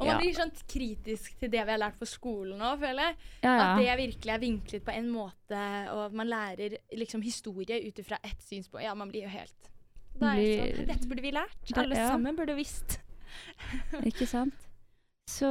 Og 0.00 0.08
man 0.08 0.22
blir 0.22 0.32
sånn 0.38 0.54
kritisk 0.64 1.36
til 1.36 1.52
det 1.52 1.60
vi 1.60 1.74
har 1.74 1.82
lært 1.82 2.00
på 2.00 2.08
skolen 2.08 2.56
nå, 2.56 2.72
føler 2.80 3.10
jeg. 3.10 3.18
At 3.52 3.82
det 3.82 3.98
virkelig 4.00 4.32
er 4.32 4.44
vinklet 4.46 4.86
på 4.86 4.94
en 4.96 5.10
måte, 5.12 5.66
og 5.92 6.16
man 6.16 6.30
lærer 6.30 6.80
liksom 6.96 7.20
historie 7.20 7.82
ut 7.84 8.00
ifra 8.00 8.16
ett 8.24 8.40
synspunkt. 8.40 8.86
Ja, 8.86 8.96
man 8.96 9.12
blir 9.12 9.28
jo 9.28 9.34
helt 9.34 9.70
Da 10.20 10.34
er 10.34 10.40
det 10.40 10.76
sånn 10.76 10.86
Dette 10.92 11.08
burde 11.10 11.22
vi 11.24 11.32
lært. 11.32 11.56
Da- 11.70 11.82
Alle 11.82 11.96
ja. 11.96 12.08
sammen 12.12 12.36
burde 12.36 12.56
visst. 12.58 12.98
Ikke 14.10 14.26
sant? 14.28 14.54
Så 15.30 15.48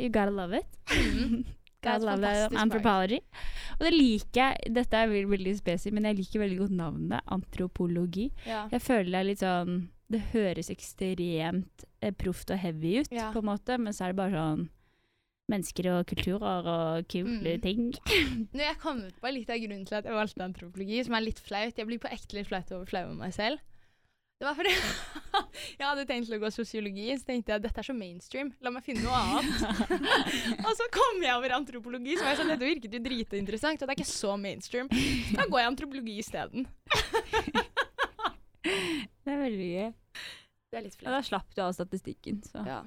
you 0.00 0.08
gotta 0.10 0.30
love 0.34 0.54
it. 0.60 0.66
Mm. 1.00 1.44
Det 1.80 1.88
Gotta 1.88 2.04
love 2.10 2.20
that 2.20 2.52
anthropology. 2.60 3.20
Og 3.78 3.86
det 3.86 3.92
liker 3.94 4.40
jeg. 4.42 4.72
Dette 4.76 4.98
er 5.00 5.06
veldig, 5.08 5.30
veldig 5.32 5.52
spesifikt, 5.56 5.94
men 5.96 6.04
jeg 6.10 6.18
liker 6.18 6.42
veldig 6.42 6.58
godt 6.58 6.74
navnet 6.76 7.30
antropologi. 7.32 8.26
Ja. 8.44 8.66
Jeg 8.68 8.82
føler 8.84 9.08
det 9.14 9.20
er 9.22 9.28
litt 9.30 9.40
sånn 9.40 9.78
Det 10.12 10.20
høres 10.34 10.68
ekstremt 10.74 11.86
eh, 12.02 12.10
proft 12.12 12.50
og 12.52 12.58
heavy 12.60 12.98
ut, 13.00 13.08
Ja. 13.14 13.30
på 13.32 13.38
en 13.40 13.48
måte, 13.48 13.78
men 13.80 13.94
så 13.96 14.04
er 14.04 14.12
det 14.12 14.18
bare 14.20 14.34
sånn 14.36 14.66
mennesker 15.50 15.88
og 15.94 16.04
kulturer 16.12 16.68
og 16.68 17.08
kule 17.08 17.56
Mm. 17.56 17.62
ting. 17.62 17.80
Nå 18.52 18.60
jeg 18.60 18.76
kommet 18.82 19.16
på 19.20 19.32
litt 19.32 19.48
av 19.50 19.56
grunnen 19.64 19.86
til 19.88 19.96
at 19.98 20.04
jeg 20.04 20.12
valgte 20.14 20.44
antropologi, 20.44 21.00
som 21.04 21.14
er 21.16 21.20
litt 21.24 21.38
flaut. 21.40 21.78
Jeg 21.78 21.86
blir 21.88 21.98
på 21.98 22.12
ekte 22.12 22.36
litt 22.36 22.46
flaut 22.52 22.70
over 22.72 22.84
flau 22.86 23.04
over 23.06 23.14
meg 23.24 23.32
selv. 23.32 23.58
Det 24.40 24.46
var 24.48 24.56
fordi 24.56 24.70
jeg 25.80 25.84
hadde 25.84 26.06
tenkt 26.08 26.30
å 26.32 26.38
gå 26.40 26.48
sosiologi, 26.54 27.10
så 27.20 27.26
tenkte 27.28 27.52
jeg 27.52 27.60
dette 27.60 27.82
er 27.82 27.86
så 27.90 27.92
mainstream. 27.92 28.48
La 28.64 28.70
meg 28.72 28.86
finne 28.86 29.02
noe 29.04 29.18
annet. 29.18 29.58
og 30.64 30.70
så 30.78 30.86
kom 30.94 31.20
jeg 31.20 31.34
over 31.34 31.52
antropologi, 31.58 32.14
så 32.16 32.24
var 32.24 32.32
jeg 32.32 32.40
sånn, 32.40 32.52
dette 32.54 32.70
virket 32.70 32.96
jo 32.96 33.02
dritinteressant, 33.04 33.84
og 33.84 33.90
det 33.90 33.92
er 33.92 34.00
ikke 34.00 34.08
så 34.08 34.38
mainstream. 34.40 34.88
Da 35.36 35.44
går 35.44 35.60
jeg 35.60 35.72
antropologi 35.74 36.16
isteden. 36.24 36.64
Det 38.60 39.32
er 39.32 39.38
veldig 39.40 39.66
gøy. 39.70 39.92
Det 40.70 40.78
er 40.78 40.84
litt 40.84 40.96
Og 40.96 41.04
Ja, 41.04 41.12
da 41.14 41.20
slapp 41.24 41.52
du 41.54 41.60
av 41.64 41.74
statistikken, 41.76 42.40
så 42.48 42.64
Ja. 42.66 42.80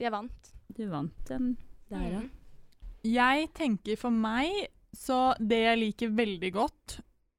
Jeg 0.00 0.10
vant. 0.12 0.52
du 0.72 0.86
vant 0.90 1.28
den 1.28 1.52
der, 1.92 2.06
ja. 2.08 2.20
Mm. 2.24 2.30
Jeg 3.06 3.48
tenker 3.54 4.00
for 4.00 4.10
meg, 4.14 4.72
så 4.96 5.34
det 5.38 5.60
jeg 5.66 5.80
liker 5.82 6.16
veldig 6.16 6.50
godt, 6.56 6.96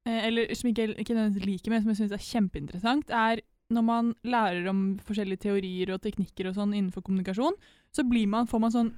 eller 0.09 0.51
som 0.57 0.69
ikke, 0.69 0.89
ikke 0.99 1.15
nødvendigvis 1.15 1.47
liker, 1.47 1.71
men 1.71 1.83
som 1.83 1.93
jeg 1.93 2.01
syns 2.01 2.15
er 2.15 2.27
kjempeinteressant, 2.27 3.13
er 3.13 3.43
når 3.73 3.85
man 3.87 4.11
lærer 4.27 4.67
om 4.69 4.81
forskjellige 5.03 5.45
teorier 5.47 5.93
og 5.93 6.01
teknikker 6.03 6.49
og 6.49 6.57
sånn 6.57 6.75
innenfor 6.75 7.05
kommunikasjon, 7.05 7.55
så 7.95 8.05
blir 8.07 8.27
man, 8.29 8.49
får 8.49 8.61
man 8.61 8.73
sånn 8.73 8.91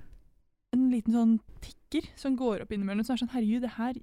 en 0.76 0.88
liten 0.92 1.16
sånn 1.16 1.36
tikker 1.64 2.10
som 2.20 2.36
går 2.40 2.64
opp 2.64 2.74
innimellom. 2.76 3.06
Så 3.06 3.16
er 3.16 3.22
sånn 3.22 3.32
Herregud, 3.36 3.64
det 3.64 3.76
her, 3.78 4.00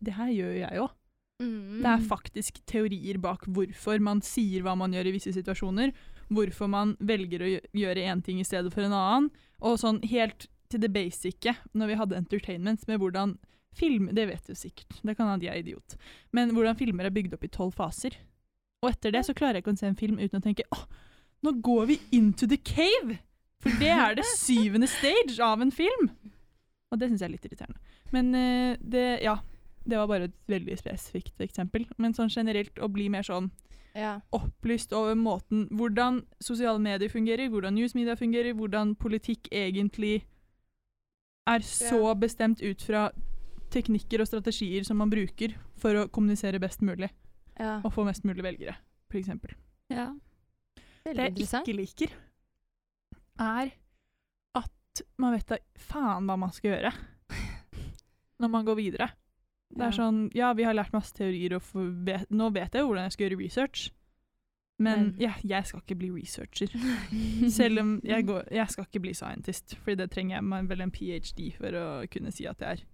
det 0.00 0.16
her 0.16 0.32
gjør 0.34 0.56
jeg 0.62 0.82
òg. 0.84 0.96
Mm. 1.40 1.80
Det 1.80 1.90
er 1.90 2.08
faktisk 2.10 2.58
teorier 2.68 3.20
bak 3.22 3.46
hvorfor 3.48 4.00
man 4.04 4.20
sier 4.24 4.64
hva 4.64 4.74
man 4.76 4.92
gjør 4.96 5.08
i 5.08 5.14
visse 5.16 5.32
situasjoner. 5.36 5.94
Hvorfor 6.30 6.70
man 6.70 6.96
velger 7.00 7.44
å 7.44 7.52
gjøre 7.76 8.08
én 8.10 8.24
ting 8.26 8.42
i 8.42 8.46
stedet 8.46 8.72
for 8.74 8.86
en 8.86 8.96
annen. 8.96 9.30
Og 9.60 9.78
sånn 9.80 10.02
helt 10.10 10.48
til 10.70 10.82
det 10.82 10.92
basice 10.94 11.56
når 11.74 11.92
vi 11.92 12.00
hadde 12.02 12.18
entertainment, 12.20 12.84
med 12.86 13.00
hvordan 13.02 13.38
film 13.76 14.08
Det 14.14 14.26
vet 14.28 14.46
du 14.46 14.54
sikkert, 14.54 14.98
det 15.02 15.16
kan 15.16 15.28
hende 15.30 15.46
jeg 15.46 15.54
er 15.54 15.62
idiot. 15.62 15.96
Men 16.32 16.50
hvordan 16.54 16.76
filmer 16.76 17.04
er 17.06 17.14
bygd 17.14 17.34
opp 17.34 17.44
i 17.44 17.48
tolv 17.48 17.72
faser. 17.76 18.16
Og 18.82 18.90
etter 18.90 19.12
det 19.12 19.24
så 19.26 19.34
klarer 19.36 19.58
jeg 19.58 19.62
ikke 19.64 19.74
å 19.76 19.78
se 19.78 19.86
en 19.86 19.96
film 19.96 20.18
uten 20.18 20.40
å 20.40 20.42
tenke 20.42 20.64
åh, 20.72 20.86
nå 21.44 21.52
går 21.62 21.86
vi 21.86 21.98
into 22.12 22.46
the 22.46 22.56
cave! 22.56 23.18
For 23.60 23.70
det 23.78 23.90
er 23.92 24.14
det 24.16 24.24
syvende 24.38 24.88
stage 24.88 25.36
av 25.44 25.60
en 25.60 25.70
film. 25.70 26.08
Og 26.90 26.98
det 26.98 27.10
syns 27.10 27.20
jeg 27.20 27.28
er 27.28 27.34
litt 27.34 27.44
irriterende. 27.44 27.78
Men 28.12 28.34
uh, 28.34 28.76
det 28.80 29.22
Ja. 29.22 29.38
Det 29.80 29.96
var 29.96 30.06
bare 30.10 30.24
et 30.28 30.34
veldig 30.46 30.74
spesifikt 30.76 31.40
eksempel. 31.40 31.86
Men 31.96 32.12
sånn 32.12 32.28
generelt 32.28 32.76
å 32.84 32.88
bli 32.92 33.08
mer 33.08 33.22
sånn 33.24 33.50
Ja. 33.96 34.20
opplyst 34.32 34.92
over 34.92 35.14
måten 35.16 35.68
hvordan 35.72 36.20
sosiale 36.40 36.78
medier 36.78 37.08
fungerer, 37.08 37.48
hvordan 37.48 37.74
newsmedia 37.74 38.14
fungerer, 38.14 38.52
hvordan 38.54 38.94
politikk 38.94 39.48
egentlig 39.50 40.22
er 41.48 41.60
så 41.64 41.96
Ja. 42.10 42.14
bestemt 42.14 42.60
ut 42.62 42.82
fra 42.82 43.10
teknikker 43.70 44.22
og 44.22 44.28
strategier 44.28 44.84
som 44.86 44.98
man 45.00 45.10
bruker 45.12 45.54
for 45.80 45.94
å 46.02 46.08
kommunisere 46.12 46.60
best 46.62 46.82
mulig 46.86 47.08
ja. 47.58 47.78
og 47.84 47.92
få 47.94 48.04
mest 48.08 48.24
mulig 48.28 48.42
velgere, 48.46 48.76
f.eks. 49.10 49.30
Ja. 49.90 50.08
Veldig 51.04 51.34
Det 51.34 51.46
jeg 51.46 51.62
ikke 51.62 51.76
liker, 51.78 52.12
er 53.40 53.70
at 54.60 55.02
man 55.22 55.32
vet 55.36 55.48
da 55.48 55.58
faen 55.80 56.26
hva 56.28 56.36
man 56.40 56.52
skal 56.52 56.74
gjøre 56.74 56.92
når 58.40 58.52
man 58.52 58.66
går 58.68 58.76
videre. 58.80 59.10
Det 59.70 59.84
er 59.86 59.92
Ja. 59.92 59.96
sånn 60.02 60.30
Ja, 60.34 60.52
vi 60.52 60.64
har 60.66 60.74
lært 60.74 60.92
masse 60.92 61.14
teorier, 61.14 61.54
og 61.56 61.62
vet, 62.04 62.26
nå 62.30 62.50
vet 62.52 62.74
jeg 62.74 62.82
hvordan 62.84 63.06
jeg 63.06 63.12
skal 63.12 63.28
gjøre 63.28 63.38
research. 63.44 63.90
Men, 64.80 65.10
Men- 65.10 65.16
ja, 65.20 65.34
jeg 65.44 65.66
skal 65.68 65.80
ikke 65.82 65.98
bli 66.00 66.08
researcher. 66.10 66.68
Selv 67.58 67.80
om 67.80 68.00
jeg, 68.02 68.26
går, 68.26 68.48
jeg 68.50 68.70
skal 68.70 68.84
ikke 68.88 69.00
bli 69.04 69.12
scientist, 69.14 69.76
for 69.84 69.94
det 69.94 70.10
trenger 70.10 70.40
jeg 70.40 70.68
vel 70.68 70.80
en 70.80 70.90
ph.d. 70.90 71.50
for 71.58 71.76
å 71.76 71.84
kunne 72.10 72.32
si 72.32 72.46
at 72.48 72.58
jeg 72.64 72.78
er. 72.80 72.84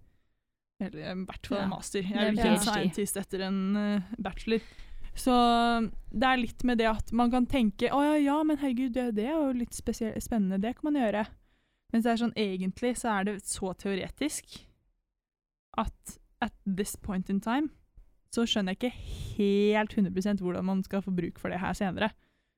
Eller 0.83 0.99
i 1.01 1.15
hvert 1.25 1.47
fall 1.49 1.57
en 1.57 1.63
Ja, 1.63 1.71
master. 1.71 2.03
Jeg 2.05 2.17
er 2.17 2.27
jo 2.29 2.35
ikke 2.37 2.51
en 2.53 2.65
scientist 2.65 3.17
etter 3.17 3.47
en 3.47 3.61
eh, 3.81 4.11
bachelor. 4.21 4.67
Så 5.17 5.33
det 6.13 6.27
er 6.29 6.37
litt 6.37 6.61
med 6.67 6.77
det 6.77 6.85
at 6.91 7.09
man 7.17 7.31
kan 7.33 7.47
tenke 7.49 7.89
å 7.89 8.03
ja, 8.05 8.17
ja, 8.21 8.37
men 8.45 8.59
herregud, 8.61 8.93
det, 8.93 9.07
det 9.17 9.25
er 9.25 9.33
jo 9.33 9.55
litt 9.57 9.73
spennende, 9.73 10.61
det 10.61 10.75
kan 10.77 10.91
man 10.91 10.99
gjøre. 11.01 11.25
Mens 11.93 12.05
det 12.05 12.11
er 12.11 12.21
sånn, 12.21 12.35
egentlig 12.37 12.93
så 12.99 13.15
er 13.15 13.29
det 13.29 13.35
så 13.47 13.73
teoretisk 13.79 14.59
at 15.81 16.17
at 16.41 16.53
this 16.65 16.95
point 17.01 17.29
in 17.33 17.39
time 17.41 17.71
så 18.33 18.43
skjønner 18.45 18.75
jeg 18.75 18.91
ikke 18.91 19.37
helt 19.39 19.95
100% 19.97 20.43
hvordan 20.43 20.67
man 20.67 20.83
skal 20.85 21.01
få 21.01 21.13
bruk 21.15 21.39
for 21.41 21.49
det 21.49 21.61
her 21.63 21.73
senere. 21.77 22.11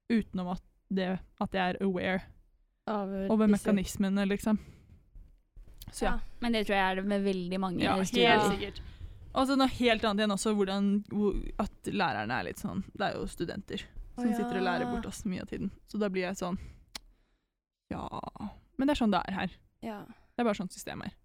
Utenom 0.09 0.49
at, 0.55 0.63
det, 0.89 1.07
at 1.39 1.55
jeg 1.55 1.75
er 1.75 1.79
aware 1.85 2.23
over, 2.89 3.29
over 3.29 3.47
mekanismene, 3.47 4.25
liksom. 4.27 4.57
Så 5.91 6.05
ja. 6.05 6.11
Ja. 6.13 6.19
Men 6.41 6.51
det 6.55 6.65
tror 6.67 6.75
jeg 6.77 6.91
er 6.91 6.95
det 7.01 7.05
med 7.05 7.23
veldig 7.25 7.59
mange 7.59 7.83
Ja, 7.83 7.95
helt 7.95 8.07
studier. 8.07 8.39
sikkert. 8.51 8.81
Og 9.35 9.47
så 9.47 9.55
noe 9.57 9.67
helt 9.67 10.03
annet 10.03 10.23
igjen 10.23 10.33
også, 10.33 10.53
hvordan 10.57 10.87
at 11.59 11.89
lærerne 11.93 12.31
er 12.39 12.43
litt 12.47 12.57
sånn 12.57 12.83
Det 12.97 13.05
er 13.11 13.13
jo 13.19 13.27
studenter 13.29 13.83
som 14.15 14.25
Å, 14.25 14.35
sitter 14.35 14.57
og 14.57 14.63
lærer 14.65 14.89
bort 14.89 15.05
oss 15.05 15.23
mye 15.25 15.41
av 15.41 15.47
tiden. 15.47 15.69
Så 15.87 15.99
da 16.01 16.09
blir 16.09 16.25
jeg 16.27 16.35
sånn 16.39 16.57
Ja 17.93 18.07
Men 18.77 18.87
det 18.87 18.95
er 18.95 18.99
sånn 19.01 19.11
det 19.13 19.21
er 19.27 19.35
her. 19.37 19.53
Ja. 19.85 19.99
Det 20.35 20.43
er 20.43 20.47
bare 20.47 20.57
sånn 20.59 20.71
systemet 20.71 21.11
er. 21.11 21.15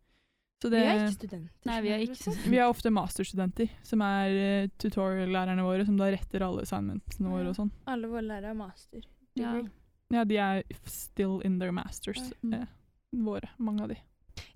Så 0.62 0.70
Vi 0.72 0.78
er 0.80 0.94
ikke 1.02 1.12
studenter. 1.18 1.50
Nei, 1.68 1.80
vi 1.84 1.90
er 1.92 1.98
ikke 2.06 2.14
er 2.16 2.20
sånn. 2.24 2.50
vi 2.50 2.56
er 2.56 2.70
ofte 2.72 2.90
masterstudenter, 2.94 3.68
som 3.84 4.00
er 4.00 4.36
uh, 4.64 4.68
tutorial-lærerne 4.80 5.64
våre, 5.66 5.84
som 5.84 5.98
da 5.98 6.06
retter 6.14 6.40
alle 6.46 6.62
assignmentene 6.64 7.28
våre 7.28 7.50
og 7.50 7.58
sånn. 7.58 7.70
Alle 7.92 8.08
våre 8.08 8.22
lærere 8.24 8.54
er 8.54 8.56
master. 8.56 9.04
Ja. 9.36 9.50
Ja, 10.14 10.24
de 10.24 10.38
er 10.40 10.62
still 10.88 11.40
in 11.44 11.58
their 11.60 11.72
masters, 11.74 12.22
Mm. 12.42 12.54
eh, 12.62 12.66
våre, 13.26 13.50
mange 13.58 13.82
av 13.82 13.88
de. 13.92 13.98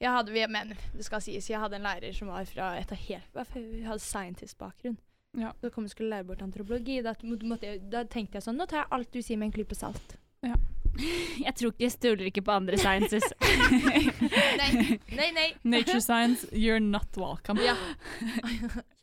Jeg 0.01 0.15
hadde, 0.15 0.47
men 0.51 0.73
det 0.95 1.05
skal 1.07 1.23
sies, 1.23 1.51
jeg 1.51 1.61
hadde 1.61 1.79
en 1.79 1.87
lærer 1.87 2.15
som 2.15 2.31
var 2.31 2.47
fra 2.51 2.73
et 2.79 2.93
av 2.95 2.99
helt 3.09 3.55
Hun 3.55 3.85
hadde 3.87 4.03
scientist-bakgrunn. 4.03 4.99
Ja. 5.39 5.53
Da 5.63 5.71
kom 5.71 5.85
jeg 5.87 5.93
skulle 5.93 6.11
lære 6.11 6.25
bort 6.31 6.43
antropologi. 6.43 7.01
Da, 7.05 7.15
måtte 7.23 7.67
jeg, 7.69 7.83
da 7.93 8.05
tenkte 8.09 8.39
jeg 8.39 8.47
sånn 8.47 8.57
Nå 8.59 8.67
tar 8.67 8.85
jeg 8.85 8.91
alt 8.97 9.13
du 9.13 9.21
sier 9.23 9.39
med 9.39 9.51
en 9.51 9.57
klype 9.59 9.77
salt. 9.79 10.17
Ja. 10.47 10.57
Jeg 11.47 11.55
tror 11.55 11.71
ikke 11.71 11.85
jeg 11.85 11.93
stoler 11.93 12.27
ikke 12.27 12.43
på 12.43 12.55
andre 12.55 12.79
sciences. 12.81 13.23
Nei, 14.61 14.97
nei, 15.15 15.29
nei. 15.37 15.47
Nature 15.77 16.01
science, 16.03 16.47
you're 16.51 16.83
not 16.83 17.15
welcome. 17.17 17.61
Ja. 17.63 17.77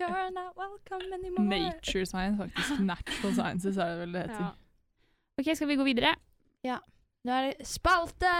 You're 0.01 0.31
not 0.35 0.57
welcome 0.59 1.13
anymore. 1.13 1.45
Nature 1.47 2.05
science, 2.05 2.35
faktisk. 2.41 2.81
Natural 2.83 3.33
sciences 3.37 3.77
er 3.77 3.93
det 3.93 4.01
vel 4.01 4.17
det 4.17 4.25
heter. 4.25 4.43
Ja. 4.43 4.51
OK, 5.39 5.55
skal 5.55 5.71
vi 5.71 5.79
gå 5.79 5.87
videre? 5.87 6.15
Ja. 6.67 6.81
Nå 7.25 7.37
er 7.37 7.47
det 7.53 7.67
spalte! 7.67 8.33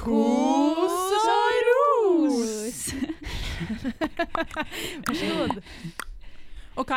Kos 0.00 0.96
og 1.20 1.58
ros! 1.68 2.80
Vær 5.04 5.18
så 5.18 5.26
god. 5.36 5.60
OK, 6.80 6.92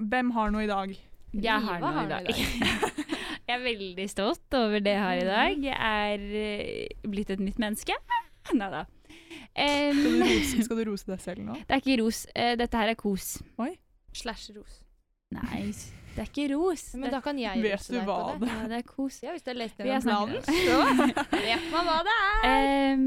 hvem 0.00 0.30
har 0.36 0.54
noe 0.54 0.64
i 0.64 0.70
dag? 0.70 0.94
Jeg 1.36 1.66
har 1.66 1.82
noe 1.84 2.06
i 2.06 2.08
dag. 2.08 2.30
jeg 3.46 3.54
er 3.58 3.62
veldig 3.66 4.06
stolt 4.08 4.56
over 4.56 4.80
det 4.80 4.96
jeg 4.96 5.04
har 5.04 5.20
i 5.20 5.28
dag. 5.28 5.68
Jeg 5.68 5.76
er 5.76 6.24
eh, 6.40 7.10
blitt 7.12 7.34
et 7.36 7.44
nytt 7.44 7.60
menneske. 7.60 7.98
Nei 8.56 8.72
da. 8.72 8.86
Um, 9.50 10.00
Skal 10.00 10.06
du, 10.06 10.22
rose, 10.24 10.64
skal 10.64 10.78
du 10.78 10.84
rose 10.88 11.10
deg 11.10 11.20
selv 11.20 11.44
nå? 11.44 11.58
det 11.60 11.76
er 11.76 11.82
ikke 11.82 12.00
ros. 12.00 12.24
Eh, 12.32 12.54
dette 12.56 12.80
her 12.80 12.94
er 12.94 12.98
kos. 12.98 13.34
Oi. 13.60 13.74
Slash 14.16 14.54
ros. 14.56 14.80
Nei, 15.36 15.66
det 16.14 16.22
er 16.24 16.30
ikke 16.30 16.46
ros. 16.54 16.86
Men 16.98 17.12
da 17.14 17.20
kan 17.24 17.38
jeg 17.38 17.62
Vet 17.62 17.76
rose 17.78 17.92
du 17.92 17.98
deg 17.98 18.08
hva 18.08 18.20
på 18.20 18.30
det 18.32 18.46
det. 18.46 18.54
Ja, 18.54 18.70
det 18.70 18.78
er 18.80 18.86
kos. 18.86 19.18
Ja, 19.24 19.34
hvis 19.34 19.44
du 19.44 19.50
har 19.52 19.60
lest 19.60 19.78
Det 19.78 19.90
gjennom 19.90 20.32
planen, 20.32 20.48
så 20.48 21.44
vet 21.48 21.68
man 21.74 21.90
hva 21.90 21.98
det 22.06 22.16
er. 22.22 22.94
Um, 22.94 23.04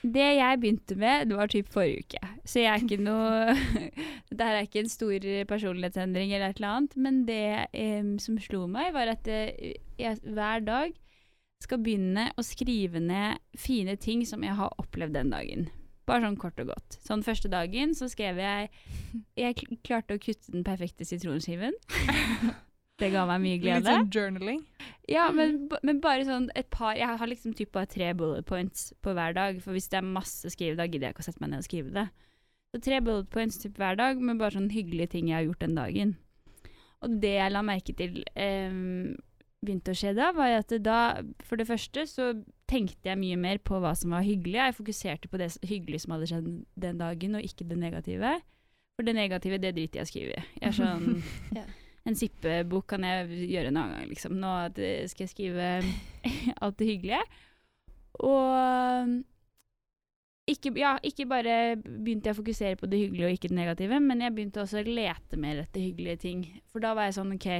det 0.00 0.28
jeg 0.38 0.60
begynte 0.60 0.96
med, 0.96 1.26
det 1.28 1.36
var 1.36 1.50
typ 1.52 1.68
forrige 1.72 2.06
uke. 2.06 2.20
Så 2.48 2.62
jeg 2.62 2.70
er 2.72 2.84
ikke 2.84 3.02
noe 3.04 3.56
Dette 4.30 4.46
her 4.46 4.56
er 4.56 4.64
ikke 4.64 4.84
en 4.84 4.92
stor 4.92 5.26
personlighetsendring 5.50 6.32
eller 6.32 6.52
et 6.54 6.60
eller 6.62 6.78
annet, 6.78 6.96
men 6.96 7.20
det 7.28 7.44
um, 7.74 8.14
som 8.22 8.38
slo 8.40 8.64
meg, 8.70 8.94
var 8.96 9.12
at 9.12 9.28
eh, 9.28 9.76
jeg 10.00 10.20
hver 10.24 10.64
dag 10.64 10.96
skal 11.60 11.82
begynne 11.84 12.30
å 12.40 12.44
skrive 12.44 13.02
ned 13.04 13.40
fine 13.58 13.98
ting 14.00 14.24
som 14.28 14.44
jeg 14.46 14.56
har 14.56 14.72
opplevd 14.80 15.18
den 15.18 15.32
dagen. 15.34 15.68
Bare 16.10 16.26
sånn 16.26 16.40
kort 16.40 16.58
og 16.62 16.72
godt. 16.72 16.98
Sånn 17.06 17.22
første 17.26 17.50
dagen 17.52 17.94
så 17.94 18.08
skrev 18.10 18.40
jeg 18.42 18.70
Jeg 19.38 19.78
klarte 19.86 20.16
å 20.16 20.22
kutte 20.22 20.50
den 20.50 20.66
perfekte 20.66 21.06
sitronskiven. 21.06 21.76
Det 23.00 23.08
ga 23.14 23.22
meg 23.24 23.40
mye 23.40 23.60
glede. 23.62 23.80
Litt 23.80 23.88
sånn 23.88 24.10
journaling? 24.12 24.64
Ja, 25.08 25.30
men, 25.32 25.62
men 25.86 26.02
bare 26.04 26.26
sånn 26.28 26.50
et 26.58 26.68
par 26.74 26.98
Jeg 26.98 27.16
har 27.20 27.30
liksom 27.30 27.54
typ 27.56 27.72
bare 27.72 27.88
tre 27.88 28.10
bullet 28.16 28.44
points 28.46 28.90
på 29.00 29.14
hver 29.16 29.32
dag. 29.36 29.62
For 29.64 29.76
hvis 29.76 29.88
det 29.92 30.02
er 30.02 30.10
masse 30.10 30.44
å 30.44 30.52
skrive, 30.52 30.76
da 30.76 30.88
gidder 30.88 31.08
jeg 31.08 31.16
ikke 31.16 31.24
å 31.24 31.28
sette 31.30 31.40
meg 31.42 31.54
ned 31.54 31.64
og 31.64 31.68
skrive 31.68 31.94
det. 31.94 32.08
Så 32.70 32.82
tre 32.84 33.00
bullet 33.02 33.30
points 33.32 33.58
typ 33.62 33.80
hver 33.80 33.96
dag, 33.98 34.20
med 34.20 34.38
bare 34.42 34.54
sånn 34.58 34.68
hyggelige 34.74 35.14
ting 35.16 35.30
jeg 35.30 35.38
har 35.38 35.48
gjort 35.48 35.64
den 35.64 35.78
dagen. 35.78 36.12
Og 37.00 37.16
det 37.22 37.32
jeg 37.38 37.54
la 37.54 37.64
merke 37.64 37.96
til 37.96 38.20
em, 38.36 39.16
begynte 39.64 39.92
å 39.92 39.98
skje 39.98 40.14
da, 40.16 40.30
var 40.36 40.54
at 40.60 40.72
da 40.82 40.98
For 41.46 41.60
det 41.60 41.68
første 41.68 42.06
så 42.08 42.30
tenkte 42.70 43.10
jeg 43.10 43.20
mye 43.20 43.38
mer 43.40 43.60
på 43.62 43.80
hva 43.82 43.92
som 43.98 44.14
var 44.14 44.24
hyggelig. 44.24 44.56
Jeg 44.60 44.78
fokuserte 44.78 45.30
på 45.30 45.40
det 45.40 45.50
hyggelige 45.66 46.04
som 46.04 46.14
hadde 46.14 46.30
skjedd 46.30 46.48
den 46.80 47.00
dagen, 47.00 47.36
og 47.36 47.44
ikke 47.44 47.66
det 47.68 47.78
negative. 47.80 48.36
For 48.96 49.06
det 49.06 49.16
negative, 49.16 49.58
det 49.58 49.74
driter 49.76 50.00
jeg 50.00 50.06
å 50.06 50.10
skrive 50.10 50.36
i. 50.38 50.44
Jeg 50.60 50.68
er 50.70 50.76
sånn 50.78 51.22
Ja. 51.58 51.66
En 52.08 52.16
sippebok 52.16 52.86
kan 52.88 53.04
jeg 53.04 53.50
gjøre 53.50 53.68
en 53.68 53.76
annen 53.76 53.98
gang, 53.98 54.06
liksom. 54.08 54.38
Nå 54.40 54.50
eh, 54.80 55.04
skal 55.10 55.26
jeg 55.26 55.32
skrive 55.34 55.66
alt 56.64 56.78
det 56.80 56.88
hyggelige. 56.88 57.20
Og 58.24 59.18
ikke, 60.50 60.72
ja, 60.80 60.94
ikke 61.04 61.26
bare 61.28 61.58
begynte 61.76 62.30
jeg 62.30 62.34
å 62.34 62.40
fokusere 62.40 62.78
på 62.80 62.88
det 62.90 63.02
hyggelige 63.02 63.28
og 63.28 63.36
ikke 63.36 63.50
det 63.52 63.58
negative, 63.58 64.00
men 64.02 64.24
jeg 64.24 64.34
begynte 64.34 64.64
også 64.64 64.80
å 64.80 64.88
lete 64.88 65.38
mer 65.42 65.60
etter 65.66 65.84
hyggelige 65.84 66.22
ting. 66.24 66.42
For 66.72 66.82
da 66.82 66.94
var 66.96 67.10
jeg 67.10 67.18
sånn, 67.20 67.36
OK 67.36 67.50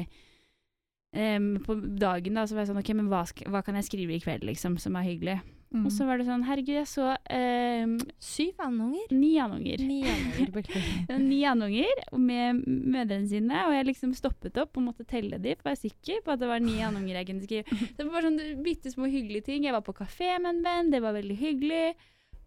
em, 1.12 1.54
På 1.64 1.74
dagen 1.74 2.36
da, 2.38 2.46
så 2.46 2.56
var 2.56 2.64
jeg 2.64 2.72
sånn, 2.72 2.82
OK, 2.82 2.92
men 2.98 3.08
hva, 3.12 3.24
hva 3.50 3.64
kan 3.66 3.78
jeg 3.78 3.88
skrive 3.88 4.16
i 4.16 4.22
kveld, 4.22 4.46
liksom, 4.48 4.78
som 4.82 4.98
er 4.98 5.08
hyggelig? 5.08 5.40
Mm. 5.70 5.84
Og 5.86 5.92
så 5.94 6.02
var 6.02 6.18
det 6.18 6.24
sånn, 6.26 6.42
herregud, 6.48 6.80
jeg 6.80 6.88
så 6.90 7.12
um, 7.14 7.92
Syv 8.18 8.62
andunger. 8.64 9.12
ni 9.14 9.28
andunger. 9.38 9.82
Ni 9.86 10.00
andunger, 10.02 11.92
Ni 12.10 12.18
med 12.18 12.64
mødrene 12.66 13.30
sine, 13.30 13.60
og 13.68 13.76
jeg 13.76 13.86
liksom 13.86 14.16
stoppet 14.18 14.58
opp 14.58 14.80
og 14.80 14.88
måtte 14.88 15.06
telle 15.06 15.38
de, 15.38 15.54
for 15.54 15.70
jeg 15.70 15.76
var 15.76 15.82
sikker 15.84 16.24
på 16.26 16.34
at 16.34 16.42
det 16.42 16.48
var 16.50 16.64
ni 16.64 16.80
andunger 16.82 17.20
jeg 17.20 17.28
kunne 17.30 17.46
skrive. 17.46 17.78
Det 17.96 18.02
var 18.02 18.16
bare 18.16 18.26
sånn 18.26 18.64
bitte 18.66 18.90
små 18.90 19.06
hyggelige 19.12 19.46
ting. 19.46 19.68
Jeg 19.68 19.76
var 19.76 19.86
på 19.86 19.94
kafé 19.94 20.32
med 20.40 20.56
en 20.56 20.64
venn, 20.66 20.90
det 20.90 21.02
var 21.04 21.14
veldig 21.14 21.38
hyggelig. 21.38 21.84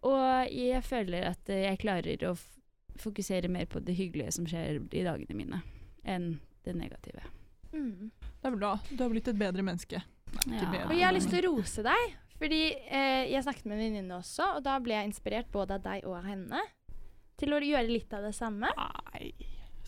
Og 0.04 0.52
jeg 0.52 0.84
føler 0.84 1.30
at 1.30 1.48
jeg 1.48 1.80
klarer 1.80 2.28
å 2.28 2.34
f 2.36 2.50
fokusere 3.00 3.48
mer 3.50 3.66
på 3.66 3.80
det 3.82 3.96
hyggelige 3.98 4.36
som 4.36 4.44
skjer 4.46 4.76
i 4.94 5.00
dagene 5.02 5.34
mine, 5.34 5.56
enn 6.06 6.36
det 6.62 6.76
negative. 6.78 7.24
Mm. 7.72 8.12
Det 8.44 8.50
er 8.52 8.56
bra. 8.60 8.74
Du 8.92 9.00
har 9.00 9.08
blitt 9.08 9.28
et 9.32 9.38
bedre 9.40 9.64
menneske. 9.64 10.02
Ja. 10.44 10.66
bedre. 10.68 10.84
Og 10.90 10.94
jeg 10.98 11.06
har 11.06 11.14
lyst 11.16 11.30
til 11.32 11.40
å 11.40 11.54
rose 11.54 11.80
deg, 11.86 12.14
fordi 12.36 12.60
eh, 12.92 13.24
jeg 13.32 13.44
snakket 13.46 13.64
med 13.70 13.78
en 13.78 13.82
venninne 13.86 14.18
også, 14.20 14.50
og 14.58 14.64
da 14.66 14.74
ble 14.84 14.98
jeg 14.98 15.08
inspirert 15.08 15.48
både 15.54 15.78
av 15.78 15.84
deg 15.86 16.04
og 16.04 16.18
av 16.18 16.26
henne 16.28 16.60
til 17.40 17.54
å 17.56 17.60
gjøre 17.64 17.88
litt 17.88 18.12
av 18.14 18.26
det 18.26 18.34
samme. 18.36 18.68
Nei. 18.76 19.32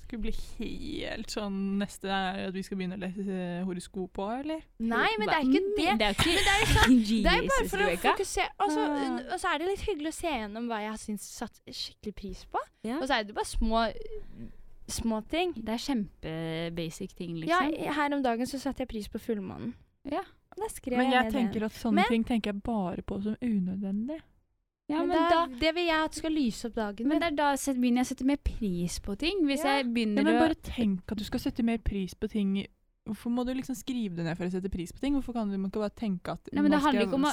Skulle 0.07 0.23
bli 0.29 0.33
helt 0.61 1.33
sånn 1.35 1.55
Neste 1.81 2.07
er 2.15 2.45
at 2.47 2.55
vi 2.55 2.63
skal 2.63 2.79
begynne 2.79 2.95
å 2.95 3.01
lese 3.03 3.39
horoskop 3.67 4.13
på, 4.15 4.27
eller? 4.39 4.61
Nei, 4.79 5.09
men 5.19 5.27
det 5.27 5.35
er 5.35 5.49
ikke 5.51 5.63
det. 5.77 5.87
Det 5.99 6.07
er 6.07 6.15
ikke 6.15 6.35
det 6.47 6.53
er 6.55 6.69
sånn 6.73 6.95
Det 7.27 7.33
er 7.33 7.49
bare 7.51 7.67
for 7.73 7.83
å 7.83 7.89
fokusere 8.05 8.53
Og 8.63 8.71
så 8.77 8.85
Ah. 8.87 9.17
og 9.35 9.41
så 9.43 9.51
er 9.51 9.59
det 9.65 9.67
litt 9.73 9.83
hyggelig 9.89 10.13
å 10.15 10.17
se 10.21 10.31
gjennom 10.31 10.69
hva 10.71 10.79
jeg 10.85 10.93
har 10.95 11.01
syntes 11.03 11.27
satt 11.43 11.59
skikkelig 11.67 12.15
pris 12.23 12.45
på. 12.55 12.63
Og 13.01 13.03
så 13.11 13.19
er 13.19 13.27
det 13.27 13.35
bare 13.35 13.51
små 13.51 13.83
små 14.89 15.21
ting. 15.29 15.53
Det 15.55 15.69
er 15.69 15.83
kjempe-basic 15.83 17.15
ting, 17.17 17.37
Ja, 17.47 17.61
liksom. 17.67 17.95
her 17.95 18.15
om 18.15 18.23
dagen 18.23 18.47
så 18.47 18.59
satte 18.61 18.81
jeg 18.85 18.89
pris 18.89 19.09
på 19.09 19.19
fullmånen. 19.21 19.75
Ja. 20.05 20.23
Da 20.57 20.69
skrev 20.73 20.97
Men 20.99 21.11
jeg 21.11 21.13
jeg 21.13 21.25
ned 21.25 21.33
tenker 21.33 21.61
det. 21.61 21.63
at 21.65 21.73
sånne 21.73 21.95
Men- 21.95 22.05
ting 22.09 22.25
tenker 22.25 22.53
jeg 22.55 22.63
bare 22.63 23.03
på 23.03 23.23
som 23.23 23.37
unødvendig. 23.43 24.21
Ja, 24.89 24.99
men 25.01 25.09
men 25.09 25.19
da, 25.19 25.47
da, 25.47 25.59
det 25.59 25.75
vil 25.75 25.87
jeg 25.87 26.05
at 26.05 26.15
skal 26.15 26.31
lyse 26.31 26.65
opp 26.67 26.75
dagen 26.75 27.09
men 27.09 27.19
det 27.19 27.27
er 27.33 27.35
da 27.37 27.57
set- 27.57 27.77
begynner 27.77 28.05
jeg 28.05 28.07
å 28.07 28.13
sette 28.15 28.25
mer 28.25 28.37
pris 28.37 28.99
på 29.01 29.19
ting. 29.19 29.43
Hvis 29.45 29.65
Ja. 29.65 29.83
jeg 29.83 29.87
Ja, 29.87 29.93
men 30.23 30.27
å 30.27 30.39
bare 30.39 30.55
tenk 30.55 31.01
at 31.11 31.19
du 31.19 31.25
skal 31.25 31.41
sette 31.41 31.63
mer 31.65 31.79
pris 31.79 32.15
på 32.15 32.29
ting. 32.31 32.67
Hvorfor 33.07 33.31
må 33.31 33.45
du 33.45 33.53
liksom 33.55 33.75
skrive 33.77 34.17
det 34.17 34.25
ned 34.25 34.37
for 34.37 34.47
å 34.47 34.51
sette 34.51 34.71
pris 34.71 34.91
på 34.93 35.01
ting? 35.01 35.15
Hvorfor 35.15 35.33
kan 35.35 35.49
du 35.51 35.57
ikke 35.59 35.73
bare 35.79 35.91
tenke 35.91 36.29
at 36.33 36.49
Nei, 36.53 36.63
man 36.63 36.71
skal 36.81 36.93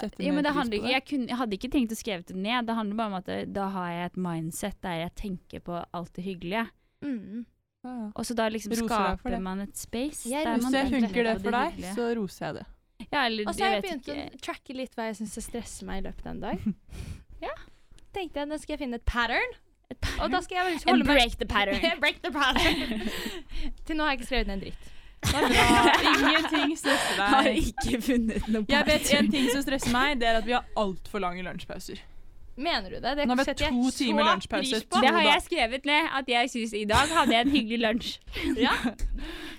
sette 0.09 0.19
ja, 0.19 0.31
mer 0.31 0.41
men 0.41 0.53
pris 0.53 0.69
på 0.69 0.73
ikke, 0.73 0.89
jeg, 0.91 1.05
kunne, 1.05 1.27
jeg 1.27 1.37
hadde 1.37 1.53
ikke 1.57 1.71
tenkt 1.71 1.91
å 1.91 1.95
skrive 1.97 2.25
det 2.25 2.35
ned. 2.35 2.65
Det 2.65 2.75
handler 2.75 2.95
bare 2.95 3.07
om 3.07 3.13
at 3.13 3.53
da 3.53 3.69
har 3.69 3.89
jeg 3.89 4.05
et 4.11 4.15
mindset 4.17 4.81
der 4.81 4.95
jeg 5.09 5.15
tenker 5.15 5.59
på 5.61 5.85
alt 5.93 6.13
det 6.13 6.25
hyggelige. 6.25 6.69
Mm. 7.03 7.45
Ja. 7.83 7.95
Og 8.15 8.25
så 8.25 8.35
da 8.37 8.45
liksom 8.49 8.71
Roser 8.71 8.87
skaper 8.87 9.39
man 9.43 9.61
et 9.65 9.75
space. 9.77 10.29
Jeg 10.29 10.45
der 10.45 10.53
man 10.55 10.61
Hvis 10.61 10.71
det 10.71 10.83
tenker 10.87 11.07
funker 11.07 11.23
det 11.27 11.33
for 11.43 11.57
deg, 11.57 11.81
så 11.97 12.05
roser 12.19 12.45
jeg 12.45 12.55
det. 12.61 12.65
Ja, 13.11 13.25
eller 13.25 13.49
Og 13.49 13.55
så 13.57 13.65
har 13.65 13.73
jeg 13.73 13.81
vet 13.83 13.89
begynt 13.89 14.07
ikke. 14.07 14.37
å 14.39 14.43
tracke 14.45 14.73
litt 14.77 14.93
hva 14.95 15.09
jeg 15.09 15.17
syns 15.19 15.35
stresser 15.43 15.85
meg 15.89 15.99
i 15.99 16.05
løpet 16.07 16.25
av 16.25 16.31
en 16.37 16.41
dag. 16.47 16.63
Ja. 17.43 17.51
Tenkte 18.15 18.39
jeg 18.39 18.47
nå 18.47 18.55
skal 18.61 18.77
jeg 18.77 18.79
finne 18.85 18.95
et 19.01 19.03
pattern, 19.09 19.55
Et 19.91 19.97
og 20.23 20.31
da 20.31 20.39
skal 20.45 20.55
jeg 20.55 20.77
holde 20.85 20.93
And 20.93 21.03
meg 21.03 21.17
break 21.17 21.33
the 21.41 21.45
pattern. 21.45 21.99
Break 22.03 22.21
the 22.23 22.31
pattern. 22.31 23.03
Til 23.85 23.97
nå 23.99 24.05
har 24.05 24.13
jeg 24.13 24.19
ikke 24.21 24.29
skrevet 24.29 24.47
ned 24.47 24.55
en 24.55 24.63
dritt. 24.63 24.89
Ingenting 25.23 26.77
stresser 26.79 27.19
Har 27.19 27.47
ikke 27.51 27.99
funnet 28.03 28.47
noe 28.51 28.65
Jeg 28.69 28.87
vet 28.87 29.03
pattern. 29.03 29.25
en 29.25 29.31
ting 29.35 29.49
som 29.51 29.61
stresser 29.65 29.91
meg, 29.91 30.19
det 30.21 30.27
er 30.31 30.39
at 30.39 30.47
vi 30.47 30.55
har 30.55 30.65
altfor 30.79 31.19
lange 31.23 31.43
lunsjpauser. 31.45 31.99
Mener 32.55 32.89
du 32.89 32.95
det? 33.01 33.13
Det 33.17 33.25
Nå 33.25 33.33
har 33.33 33.39
vi 33.39 33.45
setter 33.47 33.65
jeg 33.65 33.73
to 33.73 33.89
så 33.89 33.97
timer 33.97 34.27
lunsjpause. 34.27 34.71
pris 34.77 34.83
på. 34.85 34.99
Det 35.01 35.09
har 35.15 35.23
jeg 35.25 35.41
skrevet 35.47 35.85
ned, 35.89 36.09
at 36.19 36.27
jeg 36.29 36.49
syns 36.53 36.73
i 36.77 36.83
dag 36.85 37.09
hadde 37.17 37.33
jeg 37.33 37.47
en 37.47 37.51
hyggelig 37.55 37.79
lunsj. 37.81 38.11
Ja. 38.67 38.75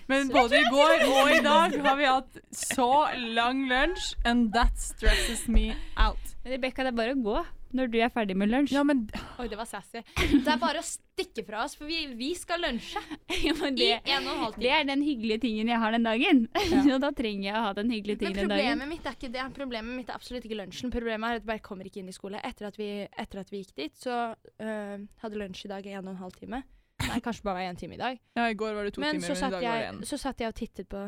Men 0.07 0.29
både 0.29 0.59
i 0.61 0.65
går 0.71 1.03
og 1.09 1.31
i 1.33 1.41
dag 1.43 1.75
har 1.87 1.97
vi 1.97 2.05
hatt 2.05 2.39
så 2.53 2.89
lang 3.35 3.65
lunsj, 3.71 4.15
and 4.25 4.53
that 4.53 4.77
stresses 4.79 5.47
me 5.49 5.75
out. 5.97 6.21
Rebekka, 6.45 6.85
det 6.85 6.93
er 6.93 6.99
bare 6.99 7.15
å 7.17 7.23
gå 7.25 7.39
når 7.77 7.91
du 7.93 7.99
er 8.03 8.13
ferdig 8.15 8.37
med 8.39 8.51
lunsj. 8.53 8.75
Ja, 8.77 8.85
men 8.87 9.05
Oi, 9.43 9.47
det 9.51 9.59
var 9.59 9.69
sassy. 9.69 10.03
Det 10.17 10.51
er 10.51 10.61
bare 10.63 10.81
å 10.81 10.87
stikke 10.87 11.45
fra 11.47 11.65
oss, 11.65 11.77
for 11.79 11.91
vi, 11.91 12.05
vi 12.19 12.31
skal 12.39 12.63
lunsje 12.65 13.01
Ja, 13.47 13.55
men 13.61 13.79
i 13.79 13.83
det, 13.83 14.01
en 14.15 14.29
og 14.29 14.35
en 14.35 14.43
halv 14.45 14.59
det 14.63 14.71
er 14.75 14.87
den 14.89 15.03
hyggelige 15.05 15.43
tingen 15.45 15.71
jeg 15.71 15.81
har 15.83 15.95
den 15.97 16.07
dagen. 16.07 16.45
Ja. 16.75 16.83
Og 16.97 17.03
da 17.03 17.11
trenger 17.15 17.45
jeg 17.49 17.57
å 17.59 17.65
ha 17.67 17.73
den 17.77 17.91
hyggelige 17.93 18.23
tingen 18.23 18.39
den 18.39 18.51
dagen. 18.51 18.65
problemet 18.65 18.91
mitt 18.91 19.07
er 19.07 19.19
ikke 19.19 19.33
det. 19.35 19.45
Problemet 19.57 19.99
mitt 19.99 20.11
er 20.11 20.19
absolutt 20.19 20.47
ikke 20.49 20.59
lunsjen. 20.59 20.93
Problemet 20.95 21.27
er 21.29 21.39
at 21.39 21.45
jeg 21.45 21.51
bare 21.51 21.65
kommer 21.65 21.89
ikke 21.89 22.01
inn 22.03 22.11
i 22.11 22.15
skole. 22.17 22.41
Etter 22.45 22.71
at 22.71 22.79
vi, 22.81 22.89
etter 23.07 23.43
at 23.43 23.53
vi 23.53 23.61
gikk 23.63 23.75
dit, 23.79 23.99
så 24.01 24.17
øh, 24.35 25.05
hadde 25.23 25.41
lunsj 25.43 25.67
i 25.69 25.73
dag 25.75 25.87
i 25.87 25.95
en 25.95 26.07
og 26.09 26.15
en 26.15 26.23
halv 26.25 26.39
time. 26.39 26.63
Nei, 27.05 27.19
kanskje 27.21 27.45
bare 27.47 27.67
én 27.69 27.79
time 27.79 27.97
i 27.97 28.01
dag. 28.01 28.21
ja, 28.39 28.49
I 28.49 28.55
går 28.59 28.75
var 28.77 28.87
det 28.87 28.95
to 28.95 29.03
Men 29.03 29.19
timer, 29.19 29.29
men 29.29 29.37
i 29.37 29.41
dag 29.41 29.51
dag 29.51 29.57
var 29.57 29.61
det 29.61 29.85
jeg, 29.85 29.95
én. 29.95 30.09
så 30.09 30.21
satt 30.21 30.41
jeg 30.41 30.53
og 30.53 30.57
tittet 30.59 30.89
på 30.91 31.05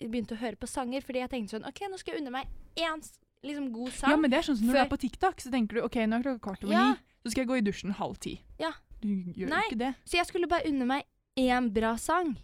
Begynte 0.00 0.36
å 0.36 0.40
høre 0.40 0.58
på 0.58 0.68
sanger, 0.70 1.04
fordi 1.06 1.22
jeg 1.22 1.32
tenkte 1.32 1.56
sånn 1.56 1.68
OK, 1.68 1.84
nå 1.90 2.00
skal 2.00 2.16
jeg 2.16 2.24
unne 2.24 2.34
meg 2.34 2.82
én 2.82 3.04
liksom, 3.46 3.68
god 3.74 3.92
sang. 3.96 4.10
Ja, 4.10 4.16
men 4.20 4.30
det 4.32 4.38
er 4.40 4.46
sånn 4.48 4.58
som 4.60 4.66
når 4.70 4.78
du 4.78 4.80
er 4.84 4.90
på 4.92 4.98
TikTok, 5.04 5.40
så 5.42 5.50
tenker 5.54 5.78
du 5.78 5.84
OK, 5.86 5.96
nå 6.06 6.18
er 6.18 6.26
klokka 6.26 6.42
kvart 6.50 6.64
over 6.66 6.72
Ja. 6.76 6.86
ni, 6.92 6.96
så 7.24 7.30
skal 7.32 7.42
jeg 7.44 7.48
gå 7.52 7.58
i 7.60 7.66
dusjen 7.66 7.94
halv 7.98 8.18
ti. 8.22 8.34
Ja. 8.62 8.72
Du 9.02 9.08
gjør 9.36 9.48
Nei. 9.52 9.62
ikke 9.68 9.78
det. 9.84 9.92
Så 10.08 10.16
jeg 10.18 10.26
skulle 10.26 10.48
bare 10.50 10.66
unne 10.70 10.86
meg 10.88 11.04
én 11.38 11.70
bra 11.74 11.96
sang. 12.00 12.36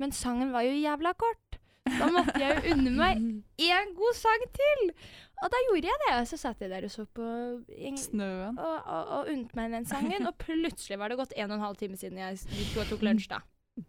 Men 0.00 0.12
sangen 0.16 0.50
var 0.52 0.62
jo 0.66 0.72
jævla 0.74 1.12
kort. 1.20 1.58
Da 1.90 2.06
måtte 2.12 2.38
jeg 2.38 2.56
jo 2.64 2.74
unne 2.74 2.90
meg 2.96 3.18
én 3.58 3.94
god 3.96 4.14
sang 4.16 4.42
til. 4.56 4.90
Og 5.42 5.48
da 5.52 5.60
gjorde 5.68 5.88
jeg 5.88 6.00
det. 6.06 6.14
Og 6.20 6.26
Så 6.28 6.36
satt 6.40 6.60
jeg 6.60 6.70
der 6.70 6.84
og 6.84 6.90
så 6.92 7.06
på 7.06 7.24
en- 7.68 7.96
Snøen. 7.96 8.58
og, 8.58 8.82
og, 8.86 9.08
og 9.18 9.28
unnet 9.32 9.54
meg 9.56 9.70
den 9.72 9.86
sangen, 9.86 10.26
og 10.26 10.36
plutselig 10.38 10.98
var 10.98 11.08
det 11.08 11.16
gått 11.18 11.32
en 11.36 11.50
og 11.50 11.56
en 11.56 11.64
halv 11.64 11.76
time 11.80 11.96
siden 11.96 12.18
jeg 12.18 12.36
gikk 12.50 12.76
og 12.82 12.88
tok 12.90 13.00
lunsj, 13.06 13.28
da. 13.28 13.40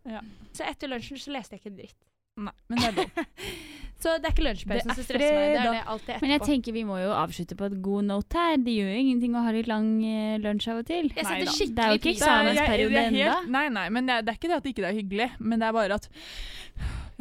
Ja. 0.08 0.22
Så 0.54 0.64
etter 0.70 0.88
lunsjen 0.88 1.18
så 1.20 1.32
leste 1.36 1.58
jeg 1.58 1.64
ikke 1.66 1.76
dritt. 1.78 2.00
Nei, 2.38 2.54
men 2.70 2.80
det 2.80 2.88
er 2.88 2.96
lov. 3.02 3.26
Så 4.02 4.16
det 4.18 4.26
er 4.26 4.34
ikke 4.34 4.46
lunsjpausen 4.48 4.96
som 4.98 5.06
stresser 5.06 5.36
meg, 5.36 5.52
det 5.54 5.60
er 5.62 5.76
det 5.76 5.82
alltid 5.86 6.10
etterpå. 6.10 6.22
Men 6.26 6.32
jeg 6.34 6.42
tenker 6.48 6.74
vi 6.74 6.84
må 6.90 6.96
jo 7.04 7.12
avslutte 7.14 7.58
på 7.60 7.68
et 7.70 7.76
god 7.86 8.08
note 8.10 8.34
her. 8.42 8.56
Det 8.66 8.74
gjør 8.74 8.90
jo 8.90 9.02
ingenting 9.04 9.36
å 9.38 9.44
ha 9.46 9.52
litt 9.54 9.70
lang 9.70 9.90
eh, 10.04 10.38
lunsj 10.42 10.68
av 10.74 10.80
og 10.82 10.88
til. 10.90 11.12
Jeg 11.14 11.28
Nei 11.28 11.36
setter 11.38 11.54
skikkelig 11.54 11.76
Det 11.78 11.86
er 11.86 11.92
jo 11.94 12.00
ikke 12.02 12.10
er- 12.10 12.16
eksamensperiode 12.18 12.98
er 13.04 13.12
enda. 13.12 13.36
Nei, 13.58 13.64
nei, 13.78 13.86
men 13.94 14.10
det 14.10 14.16
er, 14.18 14.26
det 14.26 14.34
er 14.34 14.40
ikke 14.42 14.50
det 14.52 14.58
at 14.58 14.64
det 14.66 14.74
ikke 14.74 14.88
er 14.90 14.98
hyggelig, 14.98 15.30
men 15.40 15.62
det 15.62 15.68
er 15.70 15.78
bare 15.78 16.00
at 16.02 16.10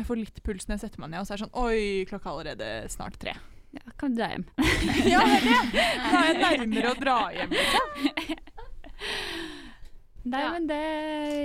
jeg 0.01 0.07
får 0.09 0.17
litt 0.23 0.43
puls 0.47 0.65
når 0.69 0.79
jeg 0.79 0.83
setter 0.87 1.01
meg 1.05 1.11
ned, 1.13 1.21
og 1.21 1.27
så 1.29 1.35
er 1.35 1.37
det 1.37 1.45
sånn 1.45 1.61
Oi, 1.61 1.81
klokka 2.09 2.31
er 2.31 2.33
allerede 2.39 2.71
snart 2.97 3.19
tre. 3.21 3.37
Ja, 3.77 3.85
kan 4.01 4.15
du 4.17 4.19
dra 4.23 4.31
hjem. 4.33 4.47
Ja, 5.13 5.21
det 5.21 5.37
er 5.37 5.69
det. 5.77 5.85
Da 6.01 6.23
er 6.25 6.33
jeg 6.33 6.41
nærmere 6.41 6.91
å 6.91 6.97
dra 6.99 7.19
hjem. 7.37 7.53
Liksom. 7.55 8.41
Nei, 10.31 10.41
Ja. 10.43 10.51
men 10.53 10.67
det 10.67 10.81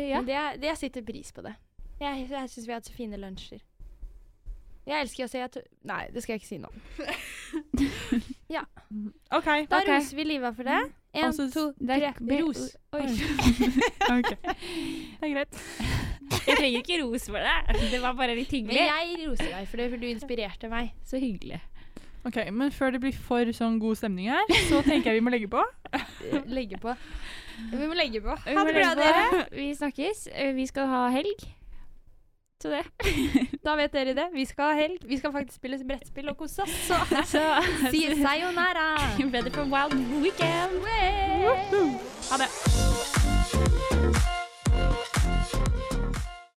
Ja. 0.10 0.18
Men 0.18 0.26
det, 0.26 0.36
er- 0.36 0.58
det 0.60 0.68
jeg 0.72 0.78
setter 0.78 1.02
pris 1.06 1.32
på 1.32 1.44
det. 1.44 1.56
Jeg, 2.00 2.28
jeg 2.30 2.50
syns 2.50 2.66
vi 2.68 2.72
har 2.74 2.80
hatt 2.82 2.90
så 2.90 2.96
fine 2.96 3.18
lunsjer. 3.18 3.62
Jeg 4.86 5.02
elsker 5.02 5.26
å 5.26 5.30
si 5.32 5.40
at 5.42 5.56
Nei, 5.90 6.04
det 6.14 6.22
skal 6.24 6.36
jeg 6.36 6.44
ikke 6.44 6.52
si 6.52 6.60
nå. 6.62 6.70
OK. 9.36 9.48
Da 9.70 9.80
okay. 9.82 9.96
roser 9.96 10.20
vi 10.20 10.26
Liva 10.28 10.52
for 10.56 10.68
det. 10.68 10.78
Én, 11.16 11.26
Altså, 11.26 11.48
to, 11.52 11.74
det 11.80 11.98
tre. 12.02 12.12
er- 12.12 12.44
Ros. 12.44 12.78
Oi. 12.94 13.06
Ok. 14.18 14.30
Det 15.20 15.30
er 15.30 15.34
greit. 15.34 15.62
Jeg 16.46 16.58
trenger 16.58 16.82
ikke 16.82 17.00
ros 17.04 17.26
for 17.30 17.42
det. 17.42 17.78
Det 17.92 18.02
var 18.02 18.14
bare 18.18 18.36
litt 18.36 18.52
Men 18.52 18.76
jeg 18.76 19.16
roser 19.26 19.50
deg 19.50 19.68
for 19.68 19.78
det, 19.82 19.90
for 19.90 19.98
du 19.98 20.08
inspirerte 20.08 20.70
meg. 20.70 20.92
Så 21.06 21.18
hyggelig. 21.22 21.62
Ok, 22.26 22.38
Men 22.52 22.72
før 22.72 22.92
det 22.92 23.02
blir 23.02 23.14
for 23.14 23.46
sånn 23.54 23.80
god 23.80 23.98
stemning 23.98 24.30
her, 24.34 24.46
så 24.70 24.82
tenker 24.86 25.12
jeg 25.12 25.22
vi 25.22 25.26
må 25.26 25.34
legge 25.34 25.50
på. 25.50 25.62
Legge 26.50 26.78
på. 26.82 26.96
Vi 27.72 27.88
må 27.88 27.94
legge 27.98 28.22
på. 28.22 28.34
Ha 28.36 28.66
det 28.66 28.74
bra, 28.76 28.94
dere. 28.98 29.46
Vi 29.54 29.70
snakkes. 29.78 30.28
Vi 30.58 30.66
skal 30.68 30.90
ha 30.92 31.06
helg 31.14 31.46
til 32.62 32.72
det. 32.72 32.84
da 33.66 33.76
vet 33.80 33.94
dere 33.94 34.14
det. 34.18 34.28
Vi 34.34 34.46
skal 34.46 34.72
ha 34.72 34.80
helg. 34.80 35.00
Vi 35.08 35.18
skal 35.18 35.32
faktisk 35.32 35.58
spille 35.60 35.80
brettspill 35.88 36.30
og 36.30 36.38
kose 36.38 36.62
oss. 36.64 36.76
Så, 36.88 37.00
så 37.34 37.44
sier 37.94 38.16
sayonara. 38.22 38.88
Ready 39.20 39.52
for 39.52 39.64
wild 39.64 39.96
weekend. 40.22 40.80
Way. 40.84 41.46
Ha 42.32 42.36
det. 42.44 44.35